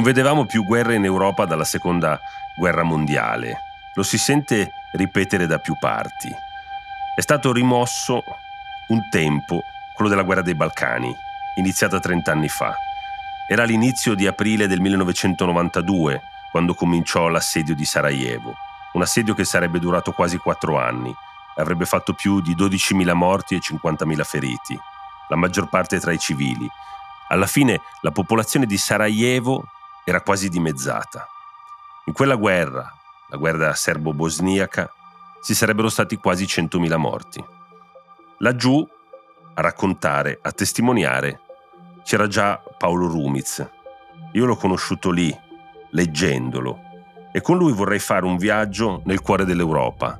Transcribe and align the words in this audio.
Non 0.00 0.08
vedevamo 0.08 0.46
più 0.46 0.64
guerre 0.64 0.94
in 0.94 1.04
Europa 1.04 1.44
dalla 1.44 1.62
seconda 1.62 2.18
guerra 2.56 2.82
mondiale. 2.82 3.64
Lo 3.92 4.02
si 4.02 4.16
sente 4.16 4.72
ripetere 4.92 5.46
da 5.46 5.58
più 5.58 5.76
parti. 5.78 6.34
È 7.14 7.20
stato 7.20 7.52
rimosso 7.52 8.24
un 8.88 9.10
tempo, 9.10 9.62
quello 9.94 10.08
della 10.08 10.22
guerra 10.22 10.40
dei 10.40 10.54
Balcani, 10.54 11.14
iniziata 11.56 12.00
30 12.00 12.32
anni 12.32 12.48
fa. 12.48 12.74
Era 13.46 13.64
l'inizio 13.64 14.14
di 14.14 14.26
aprile 14.26 14.66
del 14.66 14.80
1992, 14.80 16.22
quando 16.50 16.72
cominciò 16.72 17.28
l'assedio 17.28 17.74
di 17.74 17.84
Sarajevo. 17.84 18.54
Un 18.94 19.02
assedio 19.02 19.34
che 19.34 19.44
sarebbe 19.44 19.78
durato 19.80 20.12
quasi 20.12 20.38
quattro 20.38 20.78
anni. 20.78 21.14
Avrebbe 21.56 21.84
fatto 21.84 22.14
più 22.14 22.40
di 22.40 22.56
12.000 22.56 23.12
morti 23.12 23.54
e 23.54 23.58
50.000 23.58 24.22
feriti, 24.22 24.80
la 25.28 25.36
maggior 25.36 25.68
parte 25.68 26.00
tra 26.00 26.10
i 26.10 26.18
civili. 26.18 26.66
Alla 27.28 27.46
fine 27.46 27.82
la 28.00 28.12
popolazione 28.12 28.64
di 28.64 28.78
Sarajevo 28.78 29.62
era 30.04 30.20
quasi 30.20 30.48
dimezzata. 30.48 31.26
In 32.06 32.12
quella 32.12 32.34
guerra, 32.34 32.92
la 33.28 33.36
guerra 33.36 33.74
serbo-bosniaca, 33.74 34.90
ci 35.42 35.54
sarebbero 35.54 35.88
stati 35.88 36.16
quasi 36.16 36.44
100.000 36.44 36.96
morti. 36.96 37.44
Laggiù, 38.38 38.86
a 39.54 39.60
raccontare, 39.60 40.38
a 40.42 40.52
testimoniare, 40.52 41.40
c'era 42.02 42.26
già 42.26 42.60
Paolo 42.78 43.06
Rumiz. 43.06 43.66
Io 44.32 44.44
l'ho 44.44 44.56
conosciuto 44.56 45.10
lì, 45.10 45.36
leggendolo, 45.90 46.78
e 47.32 47.40
con 47.40 47.56
lui 47.56 47.72
vorrei 47.72 47.98
fare 47.98 48.24
un 48.24 48.36
viaggio 48.36 49.02
nel 49.04 49.20
cuore 49.20 49.44
dell'Europa, 49.44 50.18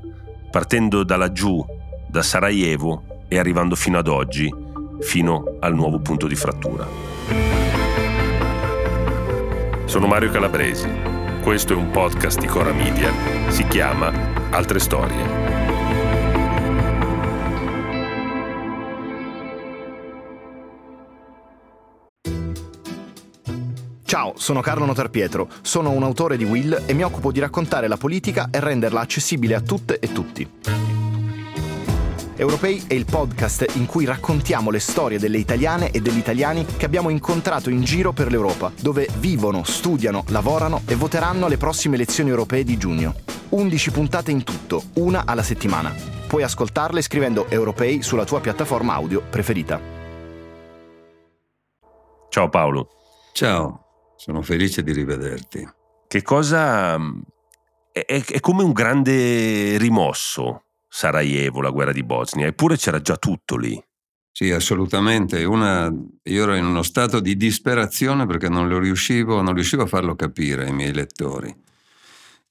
partendo 0.51 1.03
da 1.05 1.17
laggiù, 1.17 1.65
da 2.07 2.23
Sarajevo 2.23 3.25
e 3.29 3.39
arrivando 3.39 3.75
fino 3.75 3.99
ad 3.99 4.09
oggi, 4.09 4.53
fino 5.01 5.57
al 5.61 5.75
nuovo 5.75 6.01
punto 6.01 6.27
di 6.27 6.35
frattura. 6.35 7.60
Sono 9.91 10.07
Mario 10.07 10.31
Calabresi. 10.31 10.89
Questo 11.43 11.73
è 11.73 11.77
un 11.77 11.91
podcast 11.91 12.39
di 12.39 12.47
Cora 12.47 12.73
Media. 12.73 13.13
Si 13.51 13.67
chiama 13.67 14.13
Altre 14.51 14.79
Storie. 14.79 15.25
Ciao, 24.05 24.35
sono 24.37 24.61
Carlo 24.61 24.85
Notarpietro, 24.85 25.49
sono 25.61 25.91
un 25.91 26.05
autore 26.05 26.37
di 26.37 26.45
Will 26.45 26.85
e 26.87 26.93
mi 26.93 27.03
occupo 27.03 27.33
di 27.33 27.41
raccontare 27.41 27.89
la 27.89 27.97
politica 27.97 28.49
e 28.53 28.61
renderla 28.61 29.01
accessibile 29.01 29.57
a 29.57 29.61
tutte 29.61 29.99
e 29.99 30.13
tutti. 30.13 30.90
Europei 32.41 32.83
è 32.87 32.95
il 32.95 33.05
podcast 33.05 33.75
in 33.77 33.85
cui 33.85 34.07
raccontiamo 34.07 34.71
le 34.71 34.79
storie 34.79 35.19
delle 35.19 35.37
italiane 35.37 35.91
e 35.91 36.01
degli 36.01 36.17
italiani 36.17 36.65
che 36.65 36.87
abbiamo 36.87 37.11
incontrato 37.11 37.69
in 37.69 37.85
giro 37.85 38.13
per 38.13 38.31
l'Europa, 38.31 38.73
dove 38.81 39.07
vivono, 39.19 39.63
studiano, 39.63 40.25
lavorano 40.29 40.81
e 40.87 40.95
voteranno 40.95 41.45
alle 41.45 41.59
prossime 41.59 41.97
elezioni 41.97 42.31
europee 42.31 42.65
di 42.65 42.79
giugno. 42.79 43.13
11 43.51 43.91
puntate 43.91 44.31
in 44.31 44.43
tutto, 44.43 44.85
una 44.95 45.25
alla 45.27 45.43
settimana. 45.43 45.95
Puoi 46.27 46.43
ascoltarle 46.43 47.03
scrivendo 47.03 47.47
Europei 47.51 48.01
sulla 48.01 48.25
tua 48.25 48.41
piattaforma 48.41 48.95
audio 48.95 49.21
preferita. 49.21 49.79
Ciao 52.31 52.49
Paolo. 52.49 52.89
Ciao, 53.35 54.15
sono 54.17 54.41
felice 54.41 54.83
di 54.83 54.93
rivederti. 54.93 55.69
Che 56.09 56.23
cosa... 56.23 56.97
È, 57.93 58.01
è 58.07 58.41
come 58.41 58.63
un 58.63 58.73
grande 58.73 59.77
rimosso 59.77 60.63
Sarajevo, 60.93 61.63
la 61.63 61.71
guerra 61.71 61.93
di 61.93 62.03
Bosnia, 62.03 62.49
eppure 62.49 62.77
c'era 62.77 63.01
già 63.01 63.17
tutto 63.17 63.57
lì. 63.57 63.81
Sì, 64.33 64.51
assolutamente. 64.51 65.45
Una, 65.45 65.93
io 66.25 66.43
ero 66.43 66.55
in 66.55 66.65
uno 66.65 66.83
stato 66.83 67.21
di 67.21 67.37
disperazione 67.37 68.27
perché 68.27 68.49
non, 68.49 68.69
riuscivo, 68.81 69.41
non 69.41 69.55
riuscivo 69.55 69.85
a 69.85 69.87
farlo 69.87 70.17
capire 70.17 70.65
ai 70.65 70.73
miei 70.73 70.93
lettori 70.93 71.55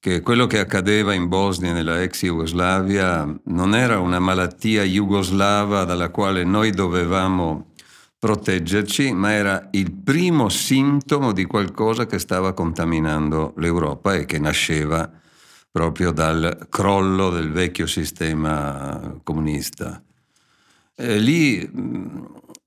che 0.01 0.21
quello 0.21 0.47
che 0.47 0.59
accadeva 0.59 1.13
in 1.13 1.27
Bosnia, 1.27 1.73
nella 1.73 2.01
ex 2.01 2.23
Jugoslavia, 2.23 3.27
non 3.45 3.75
era 3.75 3.99
una 3.99 4.19
malattia 4.19 4.83
jugoslava 4.83 5.83
dalla 5.83 6.09
quale 6.09 6.45
noi 6.45 6.71
dovevamo 6.71 7.73
proteggerci, 8.17 9.11
ma 9.11 9.33
era 9.33 9.67
il 9.71 9.91
primo 9.91 10.47
sintomo 10.47 11.33
di 11.33 11.43
qualcosa 11.43 12.05
che 12.05 12.17
stava 12.17 12.53
contaminando 12.53 13.53
l'Europa 13.57 14.15
e 14.15 14.25
che 14.25 14.39
nasceva 14.39 15.09
proprio 15.71 16.11
dal 16.11 16.67
crollo 16.69 17.29
del 17.29 17.51
vecchio 17.51 17.85
sistema 17.85 19.19
comunista. 19.23 20.01
E 20.95 21.17
lì 21.17 21.69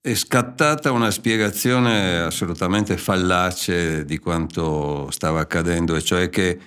è 0.00 0.14
scattata 0.14 0.90
una 0.90 1.10
spiegazione 1.10 2.18
assolutamente 2.20 2.96
fallace 2.96 4.04
di 4.04 4.18
quanto 4.18 5.10
stava 5.10 5.40
accadendo, 5.40 5.94
e 5.94 6.02
cioè 6.02 6.28
che 6.28 6.58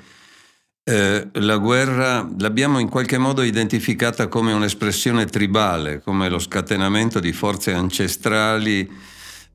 eh, 0.83 1.27
la 1.31 1.57
guerra 1.57 2.29
l'abbiamo 2.37 2.77
in 2.77 2.89
qualche 2.89 3.17
modo 3.17 3.41
identificata 3.41 4.27
come 4.27 4.53
un'espressione 4.53 5.25
tribale, 5.25 5.99
come 6.01 6.29
lo 6.29 6.37
scatenamento 6.37 7.19
di 7.19 7.33
forze 7.33 7.73
ancestrali 7.73 8.87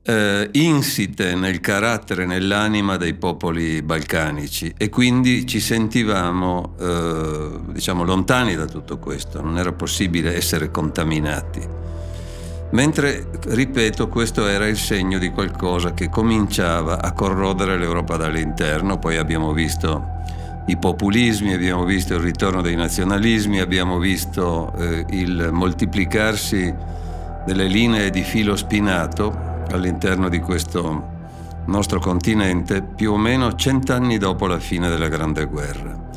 eh, 0.03 0.49
insite 0.53 1.35
nel 1.35 1.59
carattere, 1.59 2.25
nell'anima 2.25 2.97
dei 2.97 3.13
popoli 3.13 3.81
balcanici. 3.81 4.73
E 4.77 4.89
quindi 4.89 5.45
ci 5.45 5.59
sentivamo 5.59 6.75
eh, 6.79 7.59
diciamo 7.71 8.03
lontani 8.03 8.55
da 8.55 8.65
tutto 8.65 8.97
questo, 8.97 9.41
non 9.41 9.57
era 9.57 9.71
possibile 9.71 10.35
essere 10.35 10.71
contaminati. 10.71 11.79
Mentre, 12.71 13.27
ripeto, 13.47 14.07
questo 14.07 14.47
era 14.47 14.65
il 14.65 14.77
segno 14.77 15.17
di 15.19 15.29
qualcosa 15.29 15.93
che 15.93 16.09
cominciava 16.09 17.01
a 17.01 17.11
corrodere 17.11 17.77
l'Europa 17.77 18.15
dall'interno, 18.15 18.97
poi 18.97 19.17
abbiamo 19.17 19.51
visto 19.51 20.19
i 20.67 20.77
populismi, 20.77 21.53
abbiamo 21.53 21.83
visto 21.83 22.13
il 22.13 22.21
ritorno 22.21 22.61
dei 22.61 22.75
nazionalismi, 22.75 23.59
abbiamo 23.59 23.99
visto 23.99 24.73
eh, 24.77 25.05
il 25.09 25.49
moltiplicarsi 25.51 26.73
delle 27.45 27.65
linee 27.65 28.09
di 28.09 28.23
filo 28.23 28.55
spinato 28.55 29.50
all'interno 29.75 30.29
di 30.29 30.39
questo 30.39 31.19
nostro 31.65 31.99
continente 31.99 32.81
più 32.81 33.13
o 33.13 33.17
meno 33.17 33.55
cent'anni 33.55 34.17
dopo 34.17 34.47
la 34.47 34.59
fine 34.59 34.89
della 34.89 35.07
Grande 35.07 35.45
Guerra. 35.45 36.09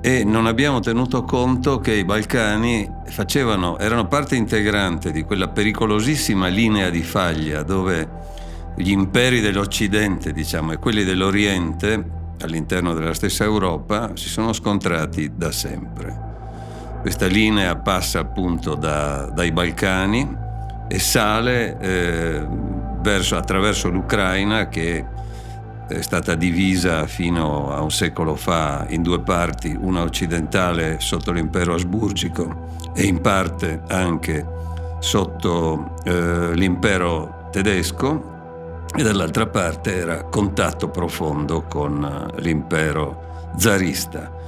E 0.00 0.24
non 0.24 0.46
abbiamo 0.46 0.80
tenuto 0.80 1.24
conto 1.24 1.80
che 1.80 1.92
i 1.92 2.04
Balcani 2.04 2.90
facevano, 3.04 3.78
erano 3.78 4.06
parte 4.06 4.34
integrante 4.34 5.12
di 5.12 5.24
quella 5.24 5.48
pericolosissima 5.48 6.46
linea 6.46 6.88
di 6.88 7.02
faglia 7.02 7.62
dove 7.62 8.08
gli 8.76 8.90
imperi 8.90 9.40
dell'Occidente, 9.40 10.32
diciamo, 10.32 10.72
e 10.72 10.78
quelli 10.78 11.04
dell'Oriente, 11.04 12.18
all'interno 12.40 12.94
della 12.94 13.12
stessa 13.12 13.44
Europa, 13.44 14.12
si 14.14 14.28
sono 14.28 14.54
scontrati 14.54 15.32
da 15.34 15.52
sempre. 15.52 16.28
Questa 17.02 17.26
linea 17.26 17.76
passa 17.76 18.20
appunto 18.20 18.74
da, 18.74 19.30
dai 19.34 19.52
Balcani 19.52 20.36
e 20.88 20.98
sale 20.98 21.78
eh, 21.78 22.46
verso, 23.00 23.36
attraverso 23.36 23.88
l'Ucraina 23.88 24.68
che 24.68 25.04
è 25.88 26.00
stata 26.02 26.34
divisa 26.34 27.06
fino 27.06 27.72
a 27.72 27.80
un 27.82 27.90
secolo 27.90 28.36
fa 28.36 28.86
in 28.90 29.02
due 29.02 29.20
parti, 29.20 29.76
una 29.78 30.02
occidentale 30.02 31.00
sotto 31.00 31.32
l'impero 31.32 31.74
asburgico 31.74 32.78
e 32.94 33.04
in 33.04 33.20
parte 33.20 33.82
anche 33.88 34.46
sotto 35.00 35.96
eh, 36.04 36.54
l'impero 36.54 37.48
tedesco 37.50 38.38
e 38.94 39.02
dall'altra 39.02 39.46
parte 39.46 39.96
era 39.96 40.24
contatto 40.24 40.90
profondo 40.90 41.62
con 41.62 42.04
eh, 42.36 42.40
l'impero 42.40 43.52
zarista. 43.56 44.38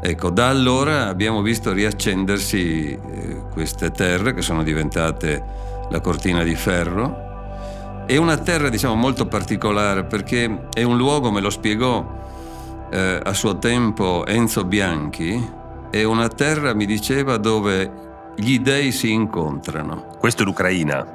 Ecco, 0.00 0.30
da 0.30 0.48
allora 0.48 1.06
abbiamo 1.06 1.42
visto 1.42 1.72
riaccendersi 1.72 2.92
eh, 2.92 3.42
queste 3.52 3.90
terre 3.92 4.34
che 4.34 4.42
sono 4.42 4.62
diventate 4.62 5.42
la 5.90 6.00
cortina 6.00 6.42
di 6.42 6.54
ferro. 6.54 7.31
È 8.12 8.18
una 8.18 8.36
terra 8.36 8.68
diciamo 8.68 8.94
molto 8.94 9.24
particolare 9.24 10.04
perché 10.04 10.66
è 10.74 10.82
un 10.82 10.98
luogo, 10.98 11.30
me 11.30 11.40
lo 11.40 11.48
spiegò 11.48 12.86
eh, 12.90 13.18
a 13.24 13.32
suo 13.32 13.56
tempo 13.56 14.26
Enzo 14.26 14.66
Bianchi, 14.66 15.42
è 15.90 16.02
una 16.02 16.28
terra, 16.28 16.74
mi 16.74 16.84
diceva, 16.84 17.38
dove 17.38 17.90
gli 18.36 18.58
dei 18.58 18.92
si 18.92 19.12
incontrano. 19.12 20.14
Questo 20.18 20.42
è 20.42 20.44
l'Ucraina. 20.44 21.06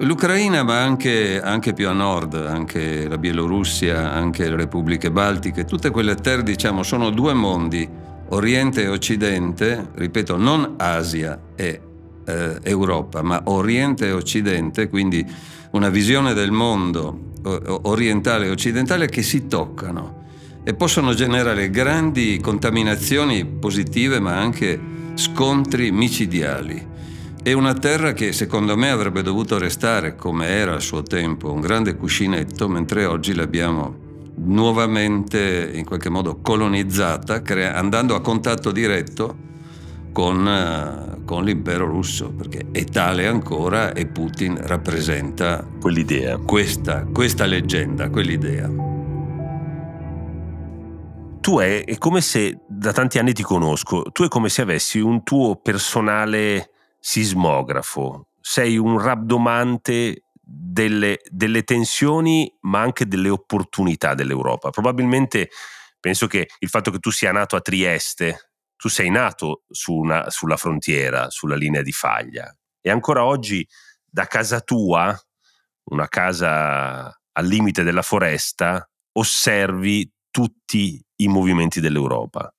L'Ucraina, 0.00 0.62
ma 0.62 0.82
anche, 0.82 1.40
anche, 1.40 1.72
più 1.72 1.88
a 1.88 1.92
nord, 1.92 2.34
anche 2.34 3.08
la 3.08 3.16
Bielorussia, 3.16 4.12
anche 4.12 4.46
le 4.46 4.56
repubbliche 4.56 5.10
baltiche, 5.10 5.64
tutte 5.64 5.88
quelle 5.88 6.14
terre, 6.16 6.42
diciamo, 6.42 6.82
sono 6.82 7.08
due 7.08 7.32
mondi, 7.32 7.88
Oriente 8.28 8.82
e 8.82 8.88
Occidente, 8.88 9.92
ripeto, 9.94 10.36
non 10.36 10.74
Asia 10.76 11.40
e 11.56 11.80
eh, 12.26 12.58
Europa, 12.62 13.22
ma 13.22 13.40
Oriente 13.44 14.08
e 14.08 14.12
Occidente, 14.12 14.90
quindi 14.90 15.52
una 15.74 15.88
visione 15.88 16.34
del 16.34 16.52
mondo 16.52 17.32
orientale 17.82 18.46
e 18.46 18.50
occidentale 18.50 19.08
che 19.08 19.22
si 19.22 19.48
toccano 19.48 20.22
e 20.62 20.72
possono 20.74 21.12
generare 21.14 21.68
grandi 21.68 22.38
contaminazioni 22.40 23.44
positive 23.44 24.20
ma 24.20 24.38
anche 24.38 24.80
scontri 25.14 25.90
micidiali. 25.90 26.92
È 27.42 27.52
una 27.52 27.74
terra 27.74 28.12
che 28.14 28.32
secondo 28.32 28.76
me 28.76 28.88
avrebbe 28.88 29.22
dovuto 29.22 29.58
restare 29.58 30.14
come 30.16 30.46
era 30.46 30.72
al 30.72 30.80
suo 30.80 31.02
tempo, 31.02 31.52
un 31.52 31.60
grande 31.60 31.96
cuscinetto, 31.96 32.68
mentre 32.68 33.04
oggi 33.04 33.34
l'abbiamo 33.34 34.02
nuovamente 34.36 35.70
in 35.74 35.84
qualche 35.84 36.08
modo 36.08 36.38
colonizzata, 36.40 37.42
crea- 37.42 37.74
andando 37.74 38.14
a 38.14 38.22
contatto 38.22 38.70
diretto 38.70 39.36
con, 40.12 40.46
uh, 40.46 41.13
con, 41.24 41.44
l'impero 41.44 41.86
russo, 41.86 42.30
perché 42.30 42.66
è 42.72 42.84
tale 42.84 43.26
ancora 43.26 43.92
e 43.92 44.06
Putin 44.06 44.58
rappresenta 44.66 45.66
quell'idea, 45.80 46.38
questa, 46.38 47.04
questa 47.04 47.46
leggenda, 47.46 48.10
quell'idea. 48.10 48.68
Tu 51.40 51.58
è, 51.58 51.84
è, 51.84 51.98
come 51.98 52.20
se, 52.20 52.60
da 52.68 52.92
tanti 52.92 53.18
anni 53.18 53.32
ti 53.32 53.42
conosco, 53.42 54.02
tu 54.12 54.24
è 54.24 54.28
come 54.28 54.48
se 54.48 54.62
avessi 54.62 54.98
un 54.98 55.22
tuo 55.22 55.56
personale 55.56 56.70
sismografo, 56.98 58.28
sei 58.40 58.78
un 58.78 58.98
rabdomante 58.98 60.24
delle, 60.40 61.18
delle 61.30 61.62
tensioni 61.62 62.52
ma 62.60 62.80
anche 62.80 63.06
delle 63.06 63.28
opportunità 63.28 64.14
dell'Europa. 64.14 64.70
Probabilmente 64.70 65.50
penso 66.00 66.26
che 66.26 66.48
il 66.58 66.68
fatto 66.68 66.90
che 66.90 66.98
tu 66.98 67.10
sia 67.10 67.32
nato 67.32 67.56
a 67.56 67.60
Trieste, 67.60 68.53
tu 68.84 68.90
sei 68.90 69.08
nato 69.08 69.62
su 69.70 69.94
una, 69.94 70.28
sulla 70.28 70.58
frontiera, 70.58 71.30
sulla 71.30 71.56
linea 71.56 71.80
di 71.80 71.90
faglia 71.90 72.54
e 72.82 72.90
ancora 72.90 73.24
oggi 73.24 73.66
da 74.04 74.26
casa 74.26 74.60
tua, 74.60 75.18
una 75.84 76.06
casa 76.06 77.06
al 77.06 77.46
limite 77.46 77.82
della 77.82 78.02
foresta, 78.02 78.86
osservi 79.12 80.12
tutti 80.30 81.02
i 81.16 81.28
movimenti 81.28 81.80
dell'Europa. 81.80 82.54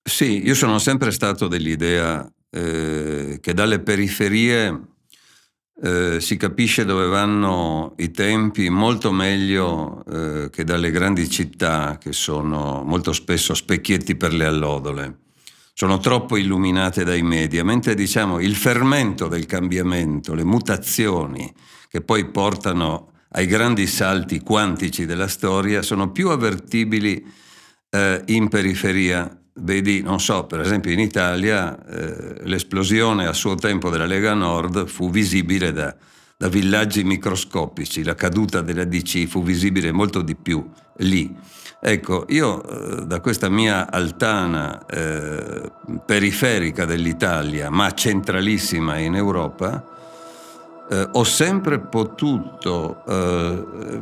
Sì, 0.00 0.46
io 0.46 0.54
sono 0.54 0.78
sempre 0.78 1.10
stato 1.10 1.48
dell'idea 1.48 2.24
eh, 2.48 3.38
che 3.40 3.52
dalle 3.52 3.80
periferie 3.80 4.80
eh, 5.82 6.20
si 6.20 6.36
capisce 6.36 6.84
dove 6.84 7.08
vanno 7.08 7.94
i 7.96 8.12
tempi 8.12 8.68
molto 8.68 9.10
meglio 9.10 10.04
eh, 10.04 10.50
che 10.50 10.62
dalle 10.62 10.92
grandi 10.92 11.28
città 11.28 11.98
che 11.98 12.12
sono 12.12 12.84
molto 12.84 13.12
spesso 13.12 13.54
specchietti 13.54 14.14
per 14.14 14.32
le 14.34 14.44
allodole. 14.44 15.21
Sono 15.82 15.98
troppo 15.98 16.36
illuminate 16.36 17.02
dai 17.02 17.22
media, 17.22 17.64
mentre 17.64 17.96
diciamo 17.96 18.38
il 18.38 18.54
fermento 18.54 19.26
del 19.26 19.46
cambiamento, 19.46 20.32
le 20.32 20.44
mutazioni 20.44 21.52
che 21.88 22.02
poi 22.02 22.26
portano 22.26 23.10
ai 23.30 23.46
grandi 23.46 23.88
salti 23.88 24.38
quantici 24.42 25.06
della 25.06 25.26
storia 25.26 25.82
sono 25.82 26.12
più 26.12 26.28
avvertibili 26.28 27.26
eh, 27.90 28.22
in 28.26 28.46
periferia. 28.46 29.36
Vedi, 29.54 30.02
non 30.02 30.20
so, 30.20 30.44
per 30.44 30.60
esempio 30.60 30.92
in 30.92 31.00
Italia 31.00 31.76
eh, 31.84 32.44
l'esplosione 32.44 33.26
a 33.26 33.32
suo 33.32 33.56
tempo 33.56 33.90
della 33.90 34.06
Lega 34.06 34.34
Nord 34.34 34.86
fu 34.86 35.10
visibile 35.10 35.72
da, 35.72 35.92
da 36.36 36.48
villaggi 36.48 37.02
microscopici, 37.02 38.04
la 38.04 38.14
caduta 38.14 38.60
della 38.60 38.84
DC 38.84 39.26
fu 39.26 39.42
visibile 39.42 39.90
molto 39.90 40.22
di 40.22 40.36
più 40.36 40.64
lì. 40.98 41.60
Ecco, 41.84 42.26
io 42.28 42.62
eh, 42.62 43.06
da 43.06 43.18
questa 43.18 43.48
mia 43.48 43.90
altana 43.90 44.86
eh, 44.86 45.68
periferica 46.06 46.84
dell'Italia, 46.84 47.70
ma 47.70 47.90
centralissima 47.92 48.98
in 48.98 49.16
Europa, 49.16 49.84
eh, 50.88 51.08
ho 51.10 51.24
sempre 51.24 51.80
potuto 51.80 53.02
eh, 53.04 54.00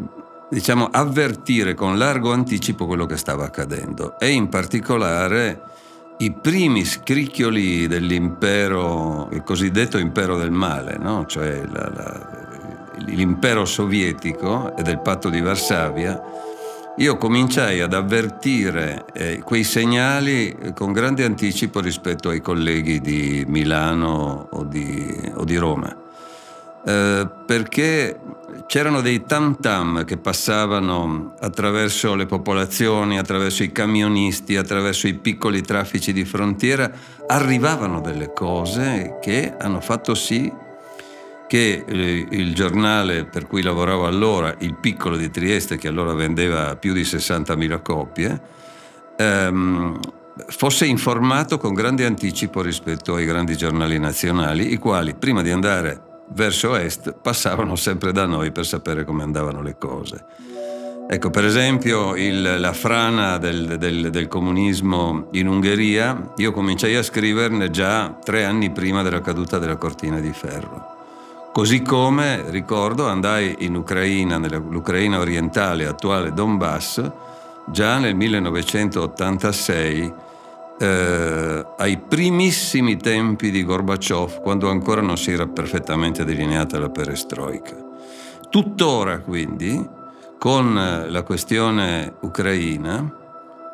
diciamo, 0.50 0.88
avvertire 0.92 1.72
con 1.72 1.96
largo 1.96 2.32
anticipo 2.32 2.84
quello 2.84 3.06
che 3.06 3.16
stava 3.16 3.46
accadendo 3.46 4.18
e 4.18 4.28
in 4.28 4.50
particolare 4.50 5.62
i 6.18 6.32
primi 6.32 6.84
scricchioli 6.84 7.86
dell'impero, 7.86 9.30
il 9.32 9.42
cosiddetto 9.42 9.96
impero 9.96 10.36
del 10.36 10.50
male, 10.50 10.98
no? 10.98 11.24
cioè 11.24 11.62
la, 11.64 11.90
la, 11.94 12.28
l'impero 13.06 13.64
sovietico 13.64 14.76
e 14.76 14.82
del 14.82 15.00
patto 15.00 15.30
di 15.30 15.40
Varsavia, 15.40 16.48
io 17.00 17.16
cominciai 17.16 17.80
ad 17.80 17.94
avvertire 17.94 19.06
eh, 19.14 19.40
quei 19.42 19.64
segnali 19.64 20.54
con 20.74 20.92
grande 20.92 21.24
anticipo 21.24 21.80
rispetto 21.80 22.28
ai 22.28 22.42
colleghi 22.42 23.00
di 23.00 23.42
Milano 23.46 24.48
o 24.50 24.64
di, 24.64 25.32
o 25.34 25.44
di 25.44 25.56
Roma. 25.56 25.96
Eh, 26.84 27.28
perché 27.46 28.20
c'erano 28.66 29.00
dei 29.00 29.24
tam 29.24 29.58
tam 29.58 30.04
che 30.04 30.18
passavano 30.18 31.34
attraverso 31.40 32.14
le 32.14 32.26
popolazioni, 32.26 33.18
attraverso 33.18 33.62
i 33.62 33.72
camionisti, 33.72 34.56
attraverso 34.56 35.06
i 35.06 35.14
piccoli 35.14 35.62
traffici 35.62 36.12
di 36.12 36.26
frontiera, 36.26 36.90
arrivavano 37.26 38.02
delle 38.02 38.34
cose 38.34 39.16
che 39.22 39.54
hanno 39.58 39.80
fatto 39.80 40.14
sì 40.14 40.52
che 41.50 41.84
eh, 41.84 42.26
il 42.30 42.54
giornale 42.54 43.24
per 43.24 43.48
cui 43.48 43.60
lavoravo 43.60 44.06
allora, 44.06 44.54
Il 44.60 44.76
Piccolo 44.76 45.16
di 45.16 45.30
Trieste, 45.30 45.78
che 45.78 45.88
allora 45.88 46.12
vendeva 46.12 46.76
più 46.76 46.92
di 46.92 47.02
60.000 47.02 47.82
copie, 47.82 48.40
ehm, 49.16 49.98
fosse 50.46 50.86
informato 50.86 51.58
con 51.58 51.74
grande 51.74 52.04
anticipo 52.04 52.62
rispetto 52.62 53.16
ai 53.16 53.24
grandi 53.24 53.56
giornali 53.56 53.98
nazionali, 53.98 54.72
i 54.72 54.76
quali 54.76 55.16
prima 55.16 55.42
di 55.42 55.50
andare 55.50 56.00
verso 56.34 56.76
est 56.76 57.16
passavano 57.20 57.74
sempre 57.74 58.12
da 58.12 58.26
noi 58.26 58.52
per 58.52 58.64
sapere 58.64 59.02
come 59.02 59.24
andavano 59.24 59.60
le 59.60 59.76
cose. 59.76 60.24
Ecco, 61.08 61.30
per 61.30 61.44
esempio, 61.44 62.14
il, 62.14 62.60
la 62.60 62.72
frana 62.72 63.38
del, 63.38 63.76
del, 63.76 64.10
del, 64.10 64.28
comunismo 64.28 65.26
in 65.32 65.48
Ungheria, 65.48 66.32
io 66.36 66.52
cominciai 66.52 66.94
a 66.94 67.02
scriverne 67.02 67.70
già 67.70 68.16
tre 68.22 68.44
anni 68.44 68.70
prima 68.70 69.02
della 69.02 69.20
caduta 69.20 69.58
della 69.58 69.74
cortina 69.74 70.20
di 70.20 70.32
ferro. 70.32 70.98
Così 71.52 71.82
come, 71.82 72.48
ricordo, 72.50 73.08
andai 73.08 73.56
in 73.60 73.74
Ucraina, 73.74 74.38
nell'Ucraina 74.38 75.18
orientale, 75.18 75.84
attuale 75.84 76.32
Donbass, 76.32 77.10
già 77.66 77.98
nel 77.98 78.14
1986 78.14 80.12
eh, 80.78 81.66
ai 81.76 81.98
primissimi 81.98 82.96
tempi 82.96 83.50
di 83.50 83.64
Gorbaciov, 83.64 84.40
quando 84.42 84.70
ancora 84.70 85.00
non 85.00 85.18
si 85.18 85.32
era 85.32 85.48
perfettamente 85.48 86.24
delineata 86.24 86.78
la 86.78 86.88
perestroica. 86.88 87.74
Tuttora 88.48 89.18
quindi, 89.18 89.84
con 90.38 90.72
la 91.08 91.22
questione 91.24 92.14
ucraina, 92.20 93.12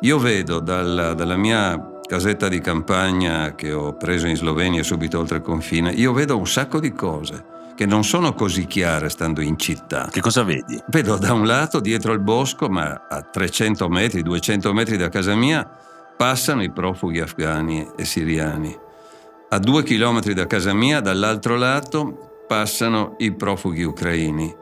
io 0.01 0.17
vedo 0.17 0.59
dalla, 0.59 1.13
dalla 1.13 1.37
mia 1.37 1.96
casetta 2.07 2.47
di 2.47 2.61
campagna 2.61 3.53
che 3.53 3.73
ho 3.73 3.93
preso 3.95 4.27
in 4.27 4.37
Slovenia 4.37 4.81
subito 4.81 5.19
oltre 5.19 5.37
il 5.37 5.43
confine, 5.43 5.91
io 5.91 6.13
vedo 6.13 6.37
un 6.37 6.47
sacco 6.47 6.79
di 6.79 6.93
cose 6.93 7.55
che 7.75 7.85
non 7.85 8.03
sono 8.03 8.33
così 8.33 8.65
chiare 8.65 9.09
stando 9.09 9.41
in 9.41 9.59
città. 9.59 10.07
Che 10.09 10.21
cosa 10.21 10.43
vedi? 10.43 10.81
Vedo 10.87 11.17
da 11.17 11.33
un 11.33 11.45
lato 11.45 11.79
dietro 11.79 12.13
il 12.13 12.19
bosco, 12.19 12.69
ma 12.69 13.05
a 13.07 13.21
300 13.21 13.87
metri, 13.87 14.23
200 14.23 14.73
metri 14.73 14.97
da 14.97 15.09
casa 15.09 15.35
mia, 15.35 15.69
passano 16.17 16.63
i 16.63 16.71
profughi 16.71 17.19
afghani 17.19 17.91
e 17.95 18.03
siriani. 18.03 18.75
A 19.49 19.59
due 19.59 19.83
chilometri 19.83 20.33
da 20.33 20.47
casa 20.47 20.73
mia, 20.73 21.01
dall'altro 21.01 21.55
lato, 21.55 22.45
passano 22.47 23.15
i 23.19 23.33
profughi 23.35 23.83
ucraini. 23.83 24.55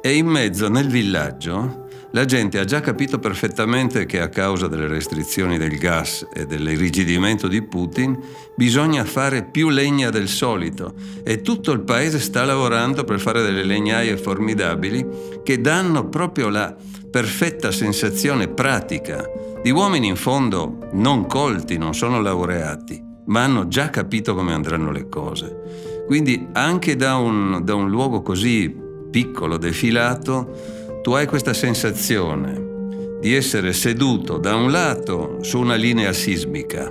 E 0.00 0.16
in 0.16 0.26
mezzo, 0.26 0.68
nel 0.68 0.88
villaggio, 0.88 1.83
la 2.14 2.24
gente 2.24 2.60
ha 2.60 2.64
già 2.64 2.80
capito 2.80 3.18
perfettamente 3.18 4.06
che 4.06 4.20
a 4.20 4.28
causa 4.28 4.68
delle 4.68 4.86
restrizioni 4.86 5.58
del 5.58 5.76
gas 5.78 6.24
e 6.32 6.46
dell'irrigidimento 6.46 7.48
di 7.48 7.60
Putin 7.62 8.16
bisogna 8.54 9.04
fare 9.04 9.42
più 9.42 9.68
legna 9.68 10.10
del 10.10 10.28
solito 10.28 10.94
e 11.24 11.40
tutto 11.40 11.72
il 11.72 11.80
paese 11.80 12.20
sta 12.20 12.44
lavorando 12.44 13.02
per 13.02 13.18
fare 13.18 13.42
delle 13.42 13.64
legnaie 13.64 14.16
formidabili 14.16 15.04
che 15.42 15.60
danno 15.60 16.08
proprio 16.08 16.50
la 16.50 16.74
perfetta 17.10 17.72
sensazione 17.72 18.46
pratica 18.46 19.28
di 19.60 19.72
uomini 19.72 20.06
in 20.06 20.16
fondo 20.16 20.90
non 20.92 21.26
colti, 21.26 21.78
non 21.78 21.94
sono 21.94 22.20
laureati, 22.20 23.02
ma 23.26 23.42
hanno 23.42 23.66
già 23.66 23.90
capito 23.90 24.36
come 24.36 24.52
andranno 24.52 24.92
le 24.92 25.08
cose. 25.08 26.04
Quindi 26.06 26.46
anche 26.52 26.94
da 26.94 27.16
un, 27.16 27.62
da 27.64 27.74
un 27.74 27.90
luogo 27.90 28.22
così 28.22 28.82
piccolo, 29.10 29.56
defilato, 29.56 30.83
tu 31.04 31.12
hai 31.12 31.26
questa 31.26 31.52
sensazione 31.52 33.18
di 33.20 33.34
essere 33.34 33.74
seduto 33.74 34.38
da 34.38 34.54
un 34.54 34.70
lato 34.70 35.36
su 35.42 35.60
una 35.60 35.74
linea 35.74 36.14
sismica, 36.14 36.90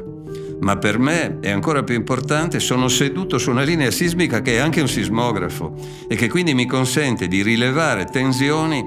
ma 0.59 0.77
per 0.77 0.99
me 0.99 1.39
è 1.39 1.49
ancora 1.49 1.81
più 1.81 1.95
importante, 1.95 2.59
sono 2.59 2.89
seduto 2.89 3.39
su 3.39 3.49
una 3.49 3.63
linea 3.63 3.89
sismica 3.89 4.43
che 4.43 4.57
è 4.57 4.59
anche 4.59 4.81
un 4.81 4.87
sismografo 4.87 5.75
e 6.07 6.15
che 6.15 6.29
quindi 6.29 6.53
mi 6.53 6.67
consente 6.67 7.27
di 7.27 7.41
rilevare 7.41 8.05
tensioni 8.05 8.85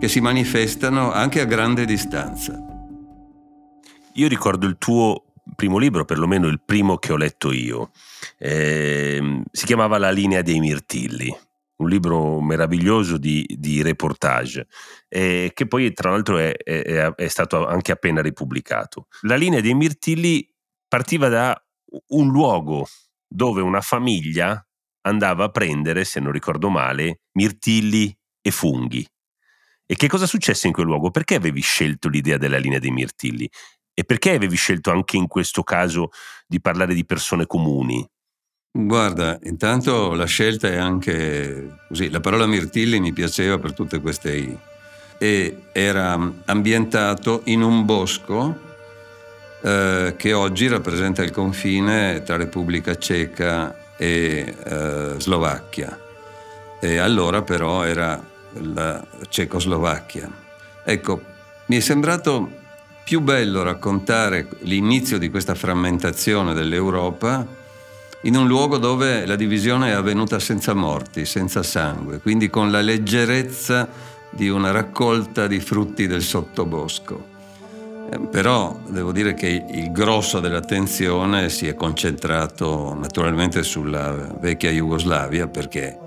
che 0.00 0.08
si 0.08 0.20
manifestano 0.20 1.12
anche 1.12 1.42
a 1.42 1.44
grande 1.44 1.84
distanza. 1.84 2.58
Io 4.14 4.26
ricordo 4.26 4.66
il 4.66 4.76
tuo 4.78 5.34
primo 5.54 5.76
libro, 5.76 6.06
perlomeno 6.06 6.46
il 6.46 6.62
primo 6.64 6.96
che 6.96 7.12
ho 7.12 7.16
letto 7.16 7.52
io. 7.52 7.90
Eh, 8.38 9.42
si 9.50 9.66
chiamava 9.66 9.98
La 9.98 10.10
linea 10.10 10.40
dei 10.40 10.60
mirtilli, 10.60 11.36
un 11.82 11.88
libro 11.88 12.40
meraviglioso 12.40 13.18
di, 13.18 13.46
di 13.58 13.82
reportage, 13.82 14.66
eh, 15.08 15.50
che 15.54 15.66
poi 15.66 15.92
tra 15.92 16.10
l'altro 16.10 16.38
è, 16.38 16.52
è, 16.52 17.12
è, 17.14 17.28
stato 17.28 17.66
anche 17.66 17.92
appena 17.92 18.22
ripubblicato. 18.22 19.06
La 19.22 19.36
linea 19.36 19.60
dei 19.60 19.74
mirtilli 19.74 20.48
partiva 20.88 21.28
da 21.28 21.62
un 22.08 22.28
luogo 22.28 22.86
dove 23.26 23.60
una 23.60 23.80
famiglia 23.80 24.64
andava 25.02 25.44
a 25.44 25.50
prendere, 25.50 26.04
se 26.04 26.20
non 26.20 26.32
ricordo 26.32 26.68
male, 26.68 27.22
mirtilli 27.32 28.16
e 28.40 28.50
funghi 28.50 29.06
E 29.86 29.94
che 29.94 30.08
cosa 30.08 30.26
successe 30.26 30.66
in 30.66 30.72
quel 30.72 30.86
luogo? 30.86 31.10
Perché 31.10 31.34
avevi 31.34 31.60
scelto 31.60 32.08
l'idea 32.08 32.36
della 32.36 32.58
linea 32.58 32.78
dei 32.78 32.90
mirtilli? 32.90 33.48
E 33.94 34.04
perché 34.04 34.34
avevi 34.34 34.56
scelto 34.56 34.90
anche 34.90 35.16
in 35.16 35.26
questo 35.26 35.62
caso 35.62 36.10
di 36.46 36.60
parlare 36.60 36.94
di 36.94 37.04
persone 37.04 37.46
comuni? 37.46 38.06
Guarda, 38.74 39.38
intanto 39.42 40.14
la 40.14 40.24
scelta 40.24 40.66
è 40.66 40.76
anche 40.76 41.76
così, 41.88 42.08
la 42.08 42.20
parola 42.20 42.46
mirtilli 42.46 43.00
mi 43.00 43.12
piaceva 43.12 43.58
per 43.58 43.74
tutte 43.74 44.00
queste 44.00 44.34
I 44.34 44.58
e 45.18 45.64
era 45.72 46.18
ambientato 46.46 47.42
in 47.44 47.60
un 47.60 47.84
bosco 47.84 48.58
eh, 49.60 50.14
che 50.16 50.32
oggi 50.32 50.68
rappresenta 50.68 51.22
il 51.22 51.32
confine 51.32 52.22
tra 52.22 52.36
Repubblica 52.36 52.96
Ceca 52.96 53.94
e 53.98 54.56
eh, 54.64 55.14
Slovacchia. 55.18 56.00
E 56.80 56.96
allora 56.96 57.42
però 57.42 57.84
era 57.84 58.24
la 58.52 59.04
Cecoslovacchia. 59.28 60.30
Ecco, 60.82 61.22
mi 61.66 61.76
è 61.76 61.80
sembrato 61.80 62.50
più 63.04 63.20
bello 63.20 63.62
raccontare 63.62 64.48
l'inizio 64.60 65.18
di 65.18 65.28
questa 65.28 65.54
frammentazione 65.54 66.54
dell'Europa 66.54 67.60
in 68.22 68.36
un 68.36 68.46
luogo 68.46 68.78
dove 68.78 69.26
la 69.26 69.36
divisione 69.36 69.88
è 69.88 69.92
avvenuta 69.92 70.38
senza 70.38 70.74
morti, 70.74 71.24
senza 71.24 71.62
sangue, 71.62 72.20
quindi 72.20 72.48
con 72.50 72.70
la 72.70 72.80
leggerezza 72.80 73.88
di 74.30 74.48
una 74.48 74.70
raccolta 74.70 75.46
di 75.46 75.60
frutti 75.60 76.06
del 76.06 76.22
sottobosco. 76.22 77.30
Eh, 78.10 78.18
però 78.20 78.78
devo 78.88 79.10
dire 79.10 79.34
che 79.34 79.64
il 79.68 79.90
grosso 79.90 80.38
dell'attenzione 80.38 81.48
si 81.48 81.66
è 81.66 81.74
concentrato 81.74 82.94
naturalmente 82.94 83.62
sulla 83.62 84.36
vecchia 84.40 84.70
Jugoslavia 84.70 85.48
perché 85.48 85.98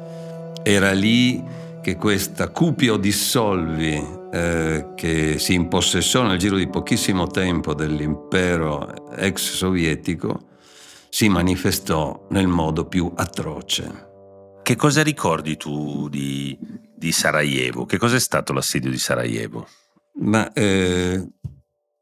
era 0.63 0.91
lì 0.91 1.43
che 1.81 1.97
questa 1.97 2.49
cupio 2.49 2.97
dissolvi 2.97 4.03
eh, 4.31 4.87
che 4.95 5.37
si 5.37 5.53
impossessò 5.53 6.23
nel 6.23 6.39
giro 6.39 6.55
di 6.55 6.67
pochissimo 6.67 7.27
tempo 7.27 7.73
dell'impero 7.73 9.13
ex 9.15 9.53
sovietico 9.53 10.44
si 11.15 11.29
manifestò 11.29 12.27
nel 12.31 12.47
modo 12.47 12.87
più 12.87 13.09
atroce. 13.15 14.59
Che 14.61 14.75
cosa 14.75 15.01
ricordi 15.01 15.55
tu 15.55 16.09
di, 16.09 16.57
di 16.93 17.13
Sarajevo? 17.13 17.85
Che 17.85 17.97
cos'è 17.97 18.19
stato 18.19 18.51
l'assedio 18.51 18.89
di 18.91 18.97
Sarajevo? 18.97 19.65
Ma 20.15 20.51
eh, 20.51 21.25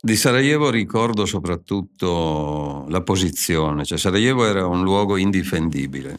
di 0.01 0.15
Sarajevo 0.15 0.72
ricordo 0.72 1.27
soprattutto 1.27 2.88
la 2.89 3.03
posizione, 3.03 3.86
cioè 3.86 4.00
Sarajevo 4.00 4.48
era 4.48 4.65
un 4.65 4.82
luogo 4.82 5.15
indifendibile 5.15 6.17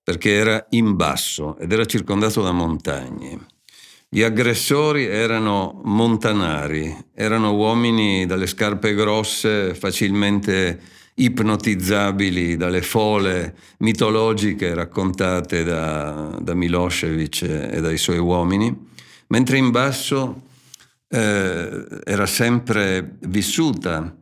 perché 0.00 0.34
era 0.34 0.66
in 0.70 0.94
basso 0.94 1.58
ed 1.58 1.72
era 1.72 1.84
circondato 1.84 2.42
da 2.42 2.52
montagne. 2.52 3.44
Gli 4.08 4.22
aggressori 4.22 5.04
erano 5.04 5.80
montanari, 5.82 6.96
erano 7.12 7.56
uomini 7.56 8.24
dalle 8.24 8.46
scarpe 8.46 8.94
grosse, 8.94 9.74
facilmente 9.74 10.96
ipnotizzabili 11.18 12.56
dalle 12.56 12.82
fole 12.82 13.54
mitologiche 13.78 14.74
raccontate 14.74 15.64
da, 15.64 16.36
da 16.40 16.54
Milosevic 16.54 17.42
e 17.42 17.80
dai 17.80 17.98
suoi 17.98 18.18
uomini, 18.18 18.74
mentre 19.28 19.58
in 19.58 19.70
basso 19.70 20.42
eh, 21.08 21.86
era 22.04 22.26
sempre 22.26 23.16
vissuta 23.20 24.14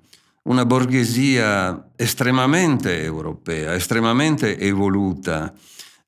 una 0.42 0.64
borghesia 0.64 1.90
estremamente 1.96 3.02
europea, 3.02 3.74
estremamente 3.74 4.58
evoluta. 4.58 5.52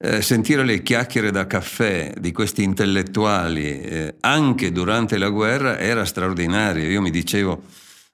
Eh, 0.00 0.22
sentire 0.22 0.64
le 0.64 0.84
chiacchiere 0.84 1.32
da 1.32 1.48
caffè 1.48 2.14
di 2.20 2.30
questi 2.30 2.62
intellettuali 2.62 3.80
eh, 3.80 4.14
anche 4.20 4.70
durante 4.70 5.18
la 5.18 5.28
guerra 5.28 5.76
era 5.76 6.04
straordinario. 6.04 6.88
Io 6.88 7.00
mi 7.00 7.10
dicevo, 7.10 7.62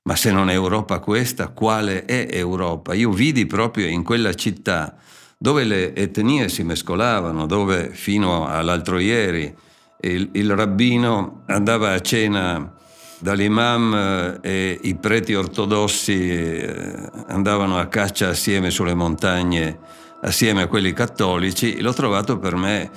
ma 0.06 0.16
se 0.16 0.30
non 0.30 0.50
è 0.50 0.52
Europa 0.52 0.99
questa, 0.99 1.49
quale 1.49 2.04
è 2.04 2.28
Europa? 2.30 2.92
Io 2.92 3.11
vidi 3.11 3.46
proprio 3.46 3.87
in 3.87 4.02
quella 4.02 4.34
città 4.34 4.96
dove 5.38 5.64
le 5.64 5.94
etnie 5.94 6.49
si 6.49 6.62
mescolavano, 6.62 7.46
dove 7.46 7.90
fino 7.90 8.46
all'altro 8.46 8.99
ieri 8.99 9.54
il, 10.00 10.28
il 10.32 10.54
rabbino 10.54 11.42
andava 11.46 11.92
a 11.92 12.00
cena 12.00 12.70
dall'imam 13.18 13.94
eh, 13.94 14.38
e 14.42 14.78
i 14.82 14.94
preti 14.96 15.34
ortodossi 15.34 16.30
eh, 16.30 17.11
andavano 17.28 17.78
a 17.78 17.87
caccia 17.87 18.28
assieme 18.28 18.68
sulle 18.68 18.94
montagne, 18.94 19.78
assieme 20.20 20.62
a 20.62 20.66
quelli 20.66 20.92
cattolici, 20.92 21.80
l'ho 21.80 21.94
trovato 21.94 22.38
per 22.38 22.56
me 22.56 22.90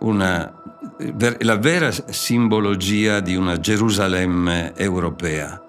una, 0.00 0.62
la 1.40 1.56
vera 1.56 1.90
simbologia 1.90 3.18
di 3.18 3.34
una 3.34 3.58
Gerusalemme 3.58 4.74
europea 4.76 5.60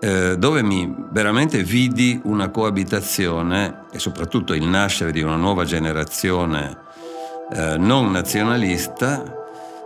eh, 0.00 0.36
dove 0.38 0.62
mi 0.62 0.94
veramente 1.10 1.62
vidi 1.62 2.20
una 2.24 2.50
coabitazione 2.50 3.86
e 3.90 3.98
soprattutto 3.98 4.54
il 4.54 4.66
nascere 4.66 5.10
di 5.10 5.22
una 5.22 5.36
nuova 5.36 5.64
generazione 5.64 6.78
eh, 7.52 7.76
non 7.78 8.10
nazionalista 8.10 9.36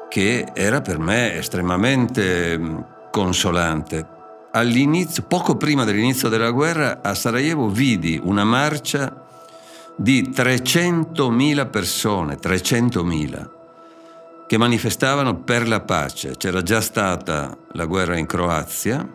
che 0.08 0.48
era 0.52 0.82
per 0.82 0.98
me 0.98 1.36
estremamente 1.36 2.58
mm, 2.58 2.78
consolante. 3.10 4.06
All'inizio, 4.50 5.22
poco 5.22 5.56
prima 5.56 5.84
dell'inizio 5.84 6.28
della 6.28 6.50
guerra, 6.50 7.00
a 7.00 7.14
Sarajevo 7.14 7.68
vidi 7.68 8.20
una 8.22 8.44
marcia 8.44 9.24
di 9.96 10.28
300.000 10.28 11.70
persone, 11.70 12.36
300.000, 12.36 13.48
che 14.46 14.58
manifestavano 14.58 15.36
per 15.36 15.66
la 15.66 15.80
pace. 15.80 16.36
C'era 16.36 16.62
già 16.62 16.82
stata 16.82 17.56
la 17.72 17.86
guerra 17.86 18.18
in 18.18 18.26
Croazia, 18.26 19.08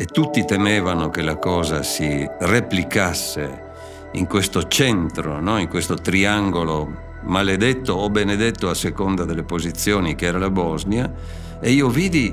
e 0.00 0.04
tutti 0.06 0.44
temevano 0.44 1.10
che 1.10 1.22
la 1.22 1.38
cosa 1.38 1.82
si 1.82 2.24
replicasse 2.38 3.66
in 4.12 4.28
questo 4.28 4.68
centro, 4.68 5.40
no? 5.40 5.58
in 5.58 5.66
questo 5.66 5.96
triangolo 5.96 7.06
maledetto 7.24 7.94
o 7.94 8.08
benedetto 8.08 8.70
a 8.70 8.74
seconda 8.74 9.24
delle 9.24 9.42
posizioni 9.42 10.14
che 10.14 10.26
era 10.26 10.38
la 10.38 10.50
Bosnia 10.50 11.12
e 11.60 11.72
io 11.72 11.88
vidi 11.88 12.32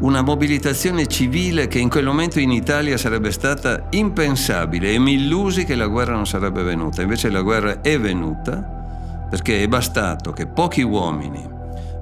una 0.00 0.20
mobilitazione 0.22 1.06
civile 1.06 1.68
che 1.68 1.78
in 1.78 1.88
quel 1.88 2.06
momento 2.06 2.40
in 2.40 2.50
Italia 2.50 2.96
sarebbe 2.96 3.30
stata 3.30 3.86
impensabile 3.90 4.92
e 4.92 4.98
mi 4.98 5.12
illusi 5.12 5.64
che 5.64 5.76
la 5.76 5.86
guerra 5.86 6.14
non 6.14 6.26
sarebbe 6.26 6.64
venuta. 6.64 7.02
Invece 7.02 7.30
la 7.30 7.40
guerra 7.40 7.82
è 7.82 8.00
venuta 8.00 9.26
perché 9.30 9.62
è 9.62 9.68
bastato 9.68 10.32
che 10.32 10.46
pochi 10.48 10.82
uomini 10.82 11.55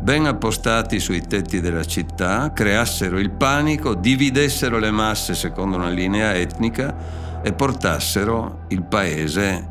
ben 0.05 0.27
appostati 0.27 1.01
sui 1.01 1.23
tetti 1.23 1.63
della 1.63 1.83
città, 1.83 2.53
creassero 2.53 3.19
il 3.19 3.31
panico, 3.31 3.95
dividessero 3.95 4.79
le 4.79 4.91
masse 4.91 5.33
secondo 5.33 5.79
una 5.79 5.89
linea 5.89 6.35
etnica 6.35 7.41
e 7.43 7.55
portassero 7.55 8.67
il 8.69 8.83
paese 8.83 9.67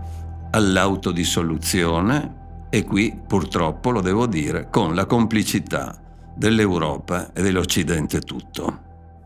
all'autodissoluzione 0.49 2.65
e 2.71 2.83
qui 2.83 3.15
purtroppo 3.27 3.91
lo 3.91 4.01
devo 4.01 4.25
dire 4.25 4.69
con 4.71 4.95
la 4.95 5.05
complicità 5.05 6.01
dell'Europa 6.35 7.31
e 7.31 7.43
dell'Occidente 7.43 8.21
tutto. 8.21 8.79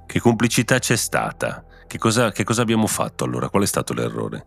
Che 0.05 0.19
complicità 0.19 0.77
c'è 0.77 0.97
stata? 0.97 1.63
Che 1.87 1.97
cosa, 1.97 2.33
che 2.33 2.43
cosa 2.43 2.63
abbiamo 2.63 2.85
fatto 2.85 3.23
allora? 3.23 3.47
Qual 3.47 3.63
è 3.63 3.67
stato 3.67 3.93
l'errore? 3.93 4.45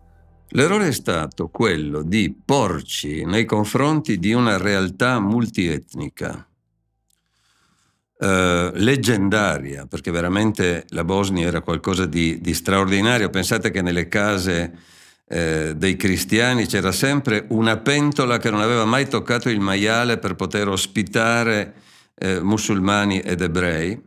L'errore 0.49 0.89
è 0.89 0.93
stato 0.93 1.47
quello 1.47 2.03
di 2.03 2.39
porci 2.45 3.25
nei 3.25 3.45
confronti 3.45 4.19
di 4.19 4.33
una 4.33 4.57
realtà 4.57 5.19
multietnica 5.19 6.45
eh, 8.23 8.69
leggendaria, 8.75 9.87
perché 9.87 10.11
veramente 10.11 10.85
la 10.89 11.03
Bosnia 11.03 11.47
era 11.47 11.61
qualcosa 11.61 12.05
di, 12.05 12.39
di 12.39 12.53
straordinario. 12.53 13.31
Pensate 13.31 13.71
che 13.71 13.81
nelle 13.81 14.07
case 14.09 14.71
eh, 15.27 15.73
dei 15.75 15.95
cristiani 15.95 16.67
c'era 16.67 16.91
sempre 16.91 17.45
una 17.47 17.77
pentola 17.77 18.37
che 18.37 18.51
non 18.51 18.61
aveva 18.61 18.85
mai 18.85 19.07
toccato 19.07 19.49
il 19.49 19.59
maiale 19.59 20.19
per 20.19 20.35
poter 20.35 20.67
ospitare 20.67 21.73
eh, 22.13 22.39
musulmani 22.41 23.21
ed 23.21 23.41
ebrei. 23.41 23.99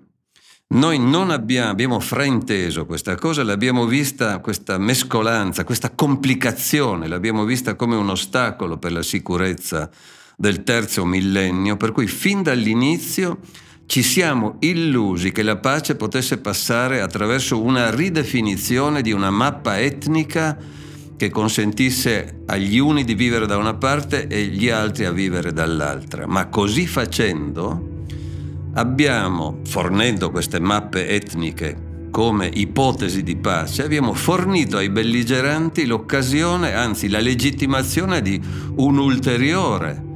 Noi 0.68 0.98
non 1.00 1.30
abbiamo, 1.30 1.70
abbiamo 1.70 1.98
frainteso 1.98 2.86
questa 2.86 3.16
cosa, 3.16 3.42
l'abbiamo 3.42 3.84
vista, 3.84 4.38
questa 4.38 4.78
mescolanza, 4.78 5.64
questa 5.64 5.90
complicazione, 5.90 7.08
l'abbiamo 7.08 7.44
vista 7.44 7.74
come 7.74 7.96
un 7.96 8.10
ostacolo 8.10 8.78
per 8.78 8.92
la 8.92 9.02
sicurezza 9.02 9.90
del 10.36 10.62
terzo 10.62 11.04
millennio, 11.04 11.76
per 11.76 11.90
cui 11.90 12.06
fin 12.06 12.44
dall'inizio 12.44 13.40
ci 13.86 14.02
siamo 14.02 14.56
illusi 14.60 15.30
che 15.30 15.42
la 15.42 15.56
pace 15.56 15.94
potesse 15.94 16.38
passare 16.38 17.00
attraverso 17.00 17.62
una 17.62 17.90
ridefinizione 17.90 19.02
di 19.02 19.12
una 19.12 19.30
mappa 19.30 19.78
etnica 19.78 20.56
che 21.16 21.30
consentisse 21.30 22.40
agli 22.46 22.78
uni 22.78 23.04
di 23.04 23.14
vivere 23.14 23.46
da 23.46 23.56
una 23.56 23.74
parte 23.74 24.26
e 24.26 24.46
gli 24.46 24.68
altri 24.68 25.04
a 25.04 25.12
vivere 25.12 25.52
dall'altra. 25.52 26.26
Ma 26.26 26.46
così 26.46 26.86
facendo 26.86 27.92
abbiamo, 28.74 29.60
fornendo 29.64 30.30
queste 30.30 30.58
mappe 30.58 31.08
etniche 31.08 31.92
come 32.10 32.50
ipotesi 32.52 33.22
di 33.22 33.36
pace, 33.36 33.84
abbiamo 33.84 34.14
fornito 34.14 34.76
ai 34.76 34.88
belligeranti 34.88 35.84
l'occasione, 35.84 36.72
anzi 36.72 37.08
la 37.08 37.20
legittimazione 37.20 38.22
di 38.22 38.40
un 38.76 38.98
ulteriore 38.98 40.12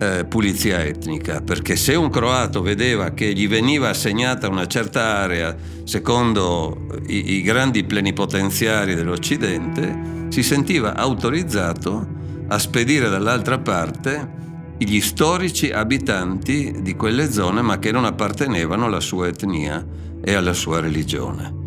eh, 0.00 0.24
pulizia 0.24 0.82
etnica, 0.82 1.42
perché 1.42 1.76
se 1.76 1.94
un 1.94 2.08
croato 2.08 2.62
vedeva 2.62 3.10
che 3.10 3.34
gli 3.34 3.46
veniva 3.46 3.90
assegnata 3.90 4.48
una 4.48 4.66
certa 4.66 5.18
area 5.18 5.54
secondo 5.84 6.86
i, 7.06 7.32
i 7.32 7.42
grandi 7.42 7.84
plenipotenziari 7.84 8.94
dell'Occidente, 8.94 10.28
si 10.30 10.42
sentiva 10.42 10.96
autorizzato 10.96 12.18
a 12.48 12.58
spedire 12.58 13.10
dall'altra 13.10 13.58
parte 13.58 14.38
gli 14.78 15.00
storici 15.02 15.70
abitanti 15.70 16.76
di 16.80 16.96
quelle 16.96 17.30
zone 17.30 17.60
ma 17.60 17.78
che 17.78 17.92
non 17.92 18.06
appartenevano 18.06 18.86
alla 18.86 19.00
sua 19.00 19.26
etnia 19.26 19.84
e 20.22 20.32
alla 20.32 20.54
sua 20.54 20.80
religione. 20.80 21.58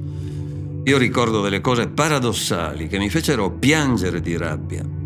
Io 0.85 0.97
ricordo 0.97 1.41
delle 1.41 1.61
cose 1.61 1.87
paradossali 1.87 2.87
che 2.87 2.97
mi 2.97 3.09
fecero 3.09 3.51
piangere 3.51 4.19
di 4.21 4.35
rabbia 4.35 5.01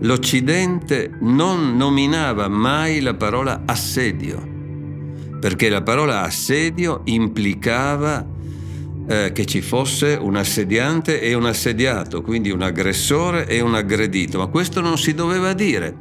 l'Occidente 0.00 1.10
non 1.20 1.76
nominava 1.76 2.48
mai 2.48 3.00
la 3.00 3.14
parola 3.14 3.62
assedio, 3.64 4.56
perché 5.40 5.68
la 5.68 5.82
parola 5.82 6.22
assedio 6.22 7.00
implicava 7.04 8.26
eh, 9.08 9.32
che 9.32 9.46
ci 9.46 9.62
fosse 9.62 10.16
un 10.20 10.36
assediante 10.36 11.20
e 11.20 11.34
un 11.34 11.46
assediato, 11.46 12.22
quindi 12.22 12.50
un 12.50 12.62
aggressore 12.62 13.48
e 13.48 13.60
un 13.60 13.74
aggredito, 13.74 14.38
ma 14.38 14.46
questo 14.46 14.80
non 14.80 14.96
si 14.98 15.14
doveva 15.14 15.52
dire, 15.52 15.96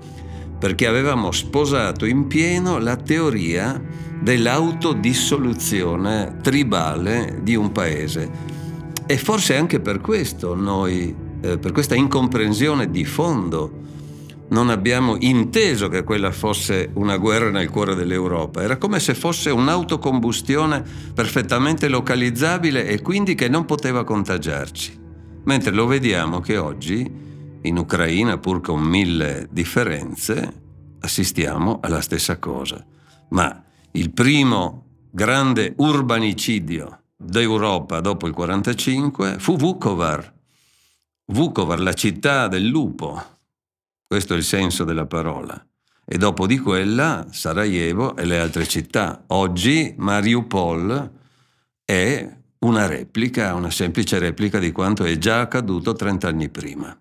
perché 0.60 0.86
avevamo 0.88 1.32
sposato 1.32 2.06
in 2.06 2.28
pieno 2.28 2.78
la 2.80 2.96
teoria 2.98 3.82
dell'autodissoluzione 4.20 6.38
tribale 6.42 7.40
di 7.42 7.56
un 7.56 7.72
paese. 7.72 8.56
E 9.06 9.18
forse 9.18 9.56
anche 9.56 9.80
per 9.80 10.02
questo 10.02 10.54
noi, 10.54 11.16
eh, 11.42 11.58
per 11.58 11.72
questa 11.72 11.96
incomprensione 11.96 12.90
di 12.90 13.06
fondo, 13.06 13.86
non 14.50 14.70
abbiamo 14.70 15.18
inteso 15.20 15.90
che 15.90 16.04
quella 16.04 16.32
fosse 16.32 16.90
una 16.94 17.18
guerra 17.18 17.50
nel 17.50 17.70
cuore 17.70 17.96
dell'Europa. 17.96 18.62
Era 18.62 18.78
come 18.78 19.00
se 19.00 19.14
fosse 19.14 19.50
un'autocombustione 19.50 20.84
perfettamente 21.14 21.90
localizzabile 21.90 22.88
e 22.88 23.02
quindi 23.02 23.36
che 23.36 23.50
non 23.50 23.66
poteva 23.66 24.04
contagiarci. 24.04 25.06
Mentre 25.44 25.72
lo 25.72 25.86
vediamo 25.86 26.40
che 26.40 26.58
oggi, 26.58 27.10
in 27.62 27.78
Ucraina, 27.78 28.38
pur 28.38 28.62
con 28.62 28.82
mille 28.82 29.48
differenze, 29.52 30.62
assistiamo 31.00 31.80
alla 31.82 32.02
stessa 32.02 32.38
cosa. 32.38 32.86
Ma 33.30 33.64
il 33.92 34.12
primo 34.12 34.86
grande 35.12 35.74
urbanicidio 35.78 37.02
d'Europa 37.18 38.00
dopo 38.00 38.28
il 38.28 38.34
1945 38.36 39.40
fu 39.40 39.58
Vukovar. 39.58 40.36
Vukovar, 41.30 41.82
la 41.82 41.94
città 41.94 42.48
del 42.48 42.66
lupo, 42.66 43.22
questo 44.08 44.34
è 44.34 44.38
il 44.38 44.44
senso 44.44 44.86
della 44.86 45.06
parola. 45.06 45.62
E 46.06 46.18
dopo 46.18 46.48
di 46.48 46.58
quella 46.58 47.28
Sarajevo 47.30 48.16
e 48.16 48.24
le 48.24 48.40
altre 48.40 48.66
città. 48.66 49.26
Oggi 49.28 49.94
Mariupol 49.98 51.12
è 51.84 52.38
una 52.60 52.88
replica, 52.88 53.56
una 53.56 53.70
semplice 53.70 54.18
replica 54.20 54.58
di 54.58 54.72
quanto 54.72 55.04
è 55.04 55.18
già 55.18 55.42
accaduto 55.42 55.92
30 55.92 56.28
anni 56.30 56.50
prima. 56.50 56.98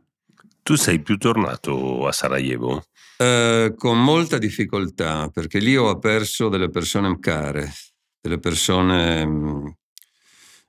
Tu 0.61 0.75
sei 0.75 1.01
più 1.01 1.17
tornato 1.19 2.09
a 2.09 2.11
Sarajevo? 2.11 2.85
Eh, 3.19 3.75
con 3.77 4.03
molta 4.03 4.39
difficoltà, 4.39 5.29
perché 5.29 5.61
lì 5.61 5.77
ho 5.77 5.97
perso 6.01 6.49
delle 6.49 6.69
persone 6.69 7.17
care, 7.21 7.73
delle 8.21 8.41
persone 8.41 9.25
mm, 9.25 9.67